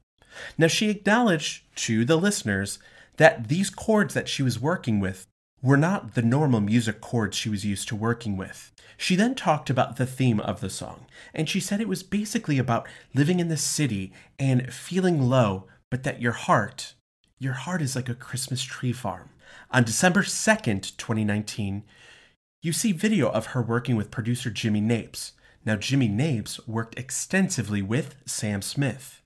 Now, 0.56 0.68
she 0.68 0.88
acknowledged 0.88 1.64
to 1.76 2.06
the 2.06 2.16
listeners 2.16 2.78
that 3.18 3.48
these 3.48 3.68
chords 3.68 4.14
that 4.14 4.30
she 4.30 4.42
was 4.42 4.58
working 4.58 4.98
with 4.98 5.26
were 5.62 5.76
not 5.76 6.14
the 6.14 6.22
normal 6.22 6.60
music 6.60 7.00
chords 7.00 7.36
she 7.36 7.48
was 7.48 7.64
used 7.64 7.88
to 7.88 7.96
working 7.96 8.36
with. 8.36 8.72
She 8.96 9.16
then 9.16 9.34
talked 9.34 9.70
about 9.70 9.96
the 9.96 10.06
theme 10.06 10.40
of 10.40 10.60
the 10.60 10.70
song, 10.70 11.06
and 11.32 11.48
she 11.48 11.60
said 11.60 11.80
it 11.80 11.88
was 11.88 12.02
basically 12.02 12.58
about 12.58 12.86
living 13.14 13.40
in 13.40 13.48
the 13.48 13.56
city 13.56 14.12
and 14.38 14.72
feeling 14.72 15.22
low, 15.22 15.66
but 15.90 16.02
that 16.02 16.20
your 16.20 16.32
heart, 16.32 16.94
your 17.38 17.54
heart 17.54 17.82
is 17.82 17.96
like 17.96 18.08
a 18.08 18.14
Christmas 18.14 18.62
tree 18.62 18.92
farm. 18.92 19.30
On 19.70 19.84
December 19.84 20.22
2nd, 20.22 20.96
2019, 20.96 21.84
you 22.62 22.72
see 22.72 22.92
video 22.92 23.28
of 23.30 23.46
her 23.46 23.62
working 23.62 23.96
with 23.96 24.10
producer 24.10 24.50
Jimmy 24.50 24.80
Napes. 24.80 25.32
Now, 25.64 25.76
Jimmy 25.76 26.08
Napes 26.08 26.66
worked 26.66 26.98
extensively 26.98 27.82
with 27.82 28.16
Sam 28.26 28.62
Smith. 28.62 29.22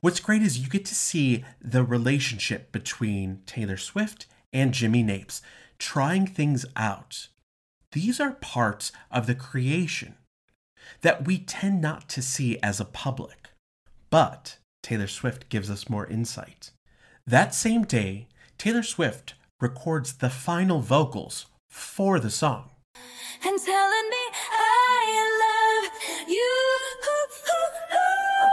What's 0.00 0.20
great 0.20 0.42
is 0.42 0.58
you 0.58 0.68
get 0.68 0.84
to 0.86 0.94
see 0.94 1.44
the 1.60 1.82
relationship 1.84 2.72
between 2.72 3.42
Taylor 3.44 3.76
Swift 3.76 4.26
and 4.52 4.72
Jimmy 4.74 5.02
Napes 5.02 5.42
trying 5.78 6.26
things 6.26 6.66
out. 6.76 7.28
These 7.92 8.20
are 8.20 8.32
parts 8.32 8.92
of 9.10 9.26
the 9.26 9.34
creation 9.34 10.14
that 11.02 11.26
we 11.26 11.38
tend 11.38 11.80
not 11.80 12.08
to 12.10 12.22
see 12.22 12.58
as 12.62 12.80
a 12.80 12.84
public, 12.84 13.50
but 14.10 14.58
Taylor 14.82 15.06
Swift 15.06 15.48
gives 15.48 15.70
us 15.70 15.88
more 15.90 16.06
insight. 16.06 16.70
That 17.26 17.54
same 17.54 17.84
day, 17.84 18.28
Taylor 18.58 18.82
Swift 18.82 19.34
records 19.60 20.14
the 20.14 20.30
final 20.30 20.80
vocals 20.80 21.46
for 21.68 22.18
the 22.18 22.30
song. 22.30 22.70
and 23.44 23.58
telling 23.60 24.08
me 24.10 24.24
I 24.52 25.10
love 25.44 26.28
you. 26.28 26.76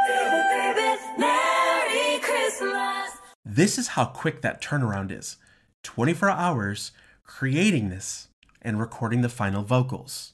Baby, 0.08 0.42
baby, 0.74 0.98
Merry 1.18 2.20
Christmas. 2.20 3.12
This 3.46 3.78
is 3.78 3.90
how 3.90 4.06
quick 4.06 4.42
that 4.42 4.62
turnaround 4.62 5.12
is 5.18 5.38
24 5.84 6.30
hours 6.30 6.92
creating 7.24 7.90
this 7.90 8.28
and 8.62 8.80
recording 8.80 9.22
the 9.22 9.30
final 9.30 9.64
vocals. 9.64 10.34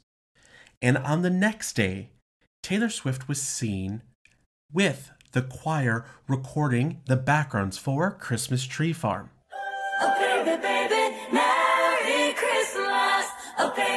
And 0.81 0.97
on 0.97 1.21
the 1.21 1.29
next 1.29 1.73
day, 1.73 2.09
Taylor 2.61 2.89
Swift 2.89 3.27
was 3.27 3.41
seen 3.41 4.01
with 4.71 5.11
the 5.33 5.41
choir 5.41 6.05
recording 6.27 7.01
the 7.07 7.15
backgrounds 7.15 7.77
for 7.77 8.11
Christmas 8.11 8.65
Tree 8.65 8.93
Farm. 8.93 9.29
Oh, 10.01 10.13
baby, 10.17 10.61
baby, 10.61 11.15
Merry 11.31 12.33
Christmas. 12.33 13.27
Oh, 13.59 13.73
baby, 13.75 13.92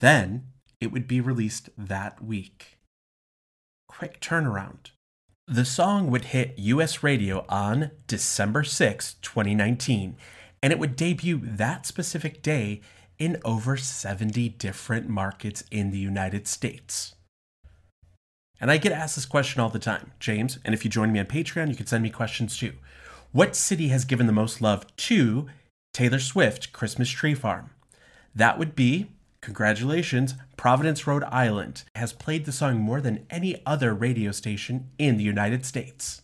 Then 0.00 0.48
it 0.80 0.92
would 0.92 1.08
be 1.08 1.20
released 1.20 1.70
that 1.76 2.22
week. 2.22 2.78
Quick 3.88 4.20
turnaround. 4.20 4.90
The 5.48 5.64
song 5.64 6.10
would 6.10 6.26
hit 6.26 6.58
US 6.58 7.02
radio 7.02 7.46
on 7.48 7.92
December 8.06 8.64
6, 8.64 9.14
2019, 9.22 10.16
and 10.62 10.72
it 10.72 10.78
would 10.78 10.96
debut 10.96 11.40
that 11.42 11.86
specific 11.86 12.42
day 12.42 12.80
in 13.18 13.40
over 13.44 13.76
70 13.76 14.48
different 14.50 15.08
markets 15.08 15.64
in 15.70 15.90
the 15.90 15.98
United 15.98 16.46
States. 16.46 17.14
And 18.60 18.70
I 18.70 18.78
get 18.78 18.92
asked 18.92 19.16
this 19.16 19.26
question 19.26 19.60
all 19.60 19.68
the 19.68 19.78
time, 19.78 20.12
James, 20.18 20.58
and 20.64 20.74
if 20.74 20.84
you 20.84 20.90
join 20.90 21.12
me 21.12 21.20
on 21.20 21.26
Patreon, 21.26 21.68
you 21.68 21.76
can 21.76 21.86
send 21.86 22.02
me 22.02 22.10
questions 22.10 22.56
too. 22.56 22.74
What 23.32 23.54
city 23.54 23.88
has 23.88 24.04
given 24.04 24.26
the 24.26 24.32
most 24.32 24.60
love 24.60 24.86
to 24.96 25.46
Taylor 25.92 26.18
Swift 26.18 26.72
Christmas 26.72 27.10
Tree 27.10 27.34
Farm? 27.34 27.70
That 28.34 28.58
would 28.58 28.74
be, 28.74 29.12
congratulations, 29.46 30.34
Providence, 30.56 31.06
Rhode 31.06 31.22
Island 31.22 31.84
has 31.94 32.12
played 32.12 32.46
the 32.46 32.52
song 32.52 32.80
more 32.80 33.00
than 33.00 33.26
any 33.30 33.62
other 33.64 33.94
radio 33.94 34.32
station 34.32 34.90
in 34.98 35.18
the 35.18 35.22
United 35.22 35.64
States. 35.64 36.22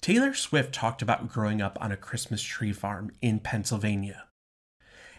Taylor 0.00 0.32
Swift 0.32 0.72
talked 0.72 1.02
about 1.02 1.28
growing 1.28 1.60
up 1.60 1.76
on 1.80 1.90
a 1.90 1.96
Christmas 1.96 2.40
tree 2.40 2.72
farm 2.72 3.10
in 3.20 3.40
Pennsylvania. 3.40 4.28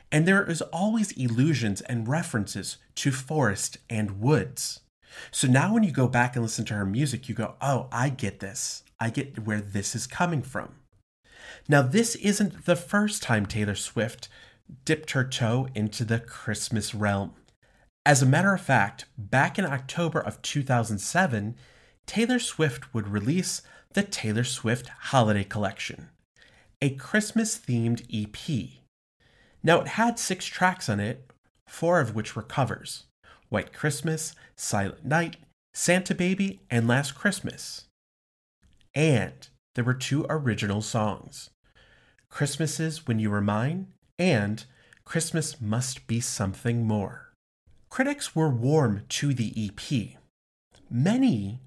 And 0.09 0.25
there 0.25 0.49
is 0.49 0.61
always 0.61 1.11
illusions 1.11 1.81
and 1.81 2.07
references 2.07 2.77
to 2.95 3.11
forest 3.11 3.77
and 3.89 4.21
woods. 4.21 4.79
So 5.31 5.49
now 5.49 5.73
when 5.73 5.83
you 5.83 5.91
go 5.91 6.07
back 6.07 6.37
and 6.37 6.45
listen 6.45 6.63
to 6.65 6.75
her 6.75 6.85
music, 6.85 7.27
you 7.27 7.35
go, 7.35 7.55
oh, 7.59 7.89
I 7.91 8.07
get 8.07 8.39
this. 8.39 8.83
I 9.01 9.09
get 9.09 9.45
where 9.45 9.59
this 9.59 9.95
is 9.95 10.07
coming 10.07 10.43
from. 10.43 10.75
Now, 11.67 11.81
this 11.81 12.15
isn't 12.15 12.65
the 12.65 12.77
first 12.77 13.21
time 13.21 13.45
Taylor 13.45 13.75
Swift 13.75 14.29
dipped 14.85 15.11
her 15.11 15.23
toe 15.23 15.67
into 15.75 16.03
the 16.03 16.19
Christmas 16.19 16.93
realm. 16.93 17.33
As 18.05 18.21
a 18.21 18.25
matter 18.25 18.53
of 18.53 18.61
fact, 18.61 19.05
back 19.17 19.59
in 19.59 19.65
October 19.65 20.19
of 20.19 20.41
2007, 20.41 21.55
Taylor 22.05 22.39
Swift 22.39 22.93
would 22.93 23.07
release 23.07 23.61
the 23.93 24.03
Taylor 24.03 24.43
Swift 24.43 24.87
Holiday 24.87 25.43
Collection, 25.43 26.09
a 26.81 26.91
Christmas 26.91 27.59
themed 27.59 28.05
EP. 28.11 28.81
Now, 29.63 29.81
it 29.81 29.89
had 29.89 30.17
six 30.17 30.45
tracks 30.45 30.89
on 30.89 30.99
it, 30.99 31.31
four 31.67 31.99
of 31.99 32.15
which 32.15 32.35
were 32.35 32.41
covers 32.41 33.05
White 33.49 33.73
Christmas, 33.73 34.33
Silent 34.55 35.05
Night, 35.05 35.37
Santa 35.73 36.15
Baby, 36.15 36.61
and 36.69 36.87
Last 36.87 37.13
Christmas. 37.13 37.85
And 38.95 39.47
there 39.75 39.83
were 39.83 39.93
two 39.93 40.25
original 40.29 40.81
songs 40.81 41.49
Christmases 42.29 43.07
When 43.07 43.19
You 43.19 43.29
Were 43.29 43.41
Mine 43.41 43.87
and 44.21 44.65
Christmas 45.03 45.59
Must 45.59 46.05
Be 46.05 46.19
Something 46.19 46.85
More. 46.85 47.33
Critics 47.89 48.35
were 48.35 48.51
warm 48.51 49.01
to 49.09 49.33
the 49.33 49.51
EP. 49.57 50.19
Many 50.91 51.59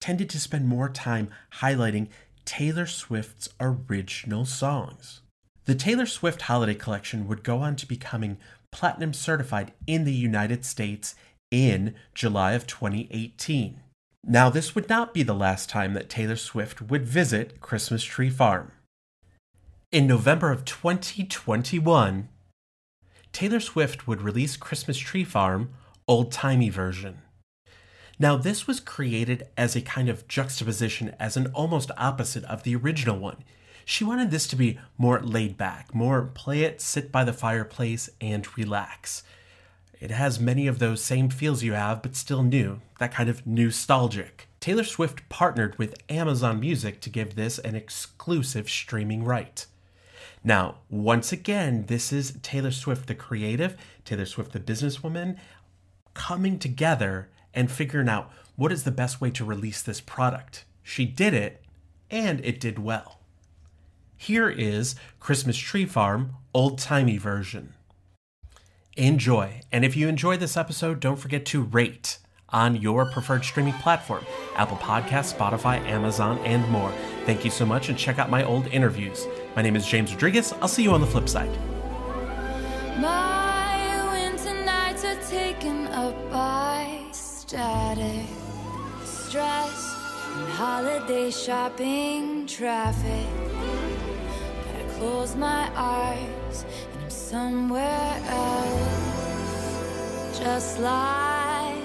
tended 0.00 0.30
to 0.30 0.38
spend 0.38 0.68
more 0.68 0.88
time 0.88 1.28
highlighting 1.54 2.06
Taylor 2.44 2.86
Swift's 2.86 3.48
original 3.58 4.44
songs. 4.44 5.22
The 5.64 5.74
Taylor 5.74 6.06
Swift 6.06 6.42
Holiday 6.42 6.76
Collection 6.76 7.26
would 7.26 7.42
go 7.42 7.58
on 7.58 7.74
to 7.74 7.86
becoming 7.86 8.38
platinum 8.70 9.12
certified 9.12 9.72
in 9.88 10.04
the 10.04 10.14
United 10.14 10.64
States 10.64 11.16
in 11.50 11.96
July 12.14 12.52
of 12.52 12.68
2018. 12.68 13.80
Now, 14.22 14.50
this 14.50 14.76
would 14.76 14.88
not 14.88 15.12
be 15.12 15.24
the 15.24 15.34
last 15.34 15.68
time 15.68 15.94
that 15.94 16.08
Taylor 16.08 16.36
Swift 16.36 16.80
would 16.80 17.04
visit 17.04 17.60
Christmas 17.60 18.04
Tree 18.04 18.30
Farm. 18.30 18.70
In 19.90 20.06
November 20.06 20.52
of 20.52 20.66
2021, 20.66 22.28
Taylor 23.32 23.58
Swift 23.58 24.06
would 24.06 24.20
release 24.20 24.54
Christmas 24.54 24.98
Tree 24.98 25.24
Farm 25.24 25.70
Old 26.06 26.30
Timey 26.30 26.68
version. 26.68 27.22
Now, 28.18 28.36
this 28.36 28.66
was 28.66 28.80
created 28.80 29.46
as 29.56 29.74
a 29.74 29.80
kind 29.80 30.10
of 30.10 30.28
juxtaposition, 30.28 31.16
as 31.18 31.38
an 31.38 31.46
almost 31.54 31.90
opposite 31.96 32.44
of 32.44 32.64
the 32.64 32.76
original 32.76 33.18
one. 33.18 33.42
She 33.86 34.04
wanted 34.04 34.30
this 34.30 34.46
to 34.48 34.56
be 34.56 34.78
more 34.98 35.22
laid 35.22 35.56
back, 35.56 35.94
more 35.94 36.20
play 36.34 36.64
it, 36.64 36.82
sit 36.82 37.10
by 37.10 37.24
the 37.24 37.32
fireplace, 37.32 38.10
and 38.20 38.46
relax. 38.58 39.22
It 40.02 40.10
has 40.10 40.38
many 40.38 40.66
of 40.66 40.80
those 40.80 41.02
same 41.02 41.30
feels 41.30 41.62
you 41.62 41.72
have, 41.72 42.02
but 42.02 42.14
still 42.14 42.42
new, 42.42 42.82
that 42.98 43.14
kind 43.14 43.30
of 43.30 43.46
nostalgic. 43.46 44.48
Taylor 44.60 44.84
Swift 44.84 45.26
partnered 45.30 45.78
with 45.78 45.94
Amazon 46.10 46.60
Music 46.60 47.00
to 47.00 47.08
give 47.08 47.36
this 47.36 47.58
an 47.58 47.74
exclusive 47.74 48.68
streaming 48.68 49.24
right. 49.24 49.64
Now, 50.48 50.76
once 50.88 51.30
again, 51.30 51.84
this 51.88 52.10
is 52.10 52.38
Taylor 52.42 52.70
Swift 52.70 53.06
the 53.06 53.14
creative, 53.14 53.76
Taylor 54.06 54.24
Swift 54.24 54.52
the 54.52 54.58
businesswoman, 54.58 55.36
coming 56.14 56.58
together 56.58 57.28
and 57.52 57.70
figuring 57.70 58.08
out 58.08 58.32
what 58.56 58.72
is 58.72 58.84
the 58.84 58.90
best 58.90 59.20
way 59.20 59.30
to 59.32 59.44
release 59.44 59.82
this 59.82 60.00
product. 60.00 60.64
She 60.82 61.04
did 61.04 61.34
it, 61.34 61.62
and 62.10 62.42
it 62.46 62.60
did 62.60 62.78
well. 62.78 63.20
Here 64.16 64.48
is 64.48 64.94
Christmas 65.20 65.58
Tree 65.58 65.84
Farm 65.84 66.36
old 66.54 66.78
timey 66.78 67.18
version. 67.18 67.74
Enjoy, 68.96 69.60
and 69.70 69.84
if 69.84 69.98
you 69.98 70.08
enjoyed 70.08 70.40
this 70.40 70.56
episode, 70.56 70.98
don't 70.98 71.18
forget 71.18 71.44
to 71.44 71.60
rate 71.60 72.20
on 72.48 72.74
your 72.74 73.04
preferred 73.04 73.44
streaming 73.44 73.74
platform 73.74 74.24
Apple 74.56 74.78
Podcasts, 74.78 75.36
Spotify, 75.36 75.78
Amazon, 75.80 76.38
and 76.38 76.66
more. 76.70 76.94
Thank 77.28 77.44
you 77.44 77.50
so 77.50 77.66
much, 77.66 77.90
and 77.90 77.98
check 77.98 78.18
out 78.18 78.30
my 78.30 78.42
old 78.42 78.68
interviews. 78.68 79.26
My 79.54 79.60
name 79.60 79.76
is 79.76 79.86
James 79.86 80.10
Rodriguez. 80.12 80.54
I'll 80.62 80.66
see 80.66 80.82
you 80.82 80.92
on 80.92 81.02
the 81.02 81.06
flip 81.06 81.28
side. 81.28 81.50
My 82.98 84.08
winter 84.10 84.64
nights 84.64 85.04
are 85.04 85.20
taken 85.28 85.88
up 85.88 86.16
by 86.30 87.04
static, 87.12 88.24
stress, 89.04 89.94
and 90.36 90.48
holiday 90.52 91.30
shopping 91.30 92.46
traffic. 92.46 93.26
But 94.64 94.76
I 94.80 94.84
close 94.98 95.36
my 95.36 95.70
eyes 95.76 96.64
and 96.94 97.02
I'm 97.02 97.10
somewhere 97.10 98.22
else, 98.30 99.58
just 100.38 100.78
like 100.78 101.84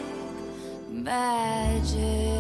magic. 0.90 2.33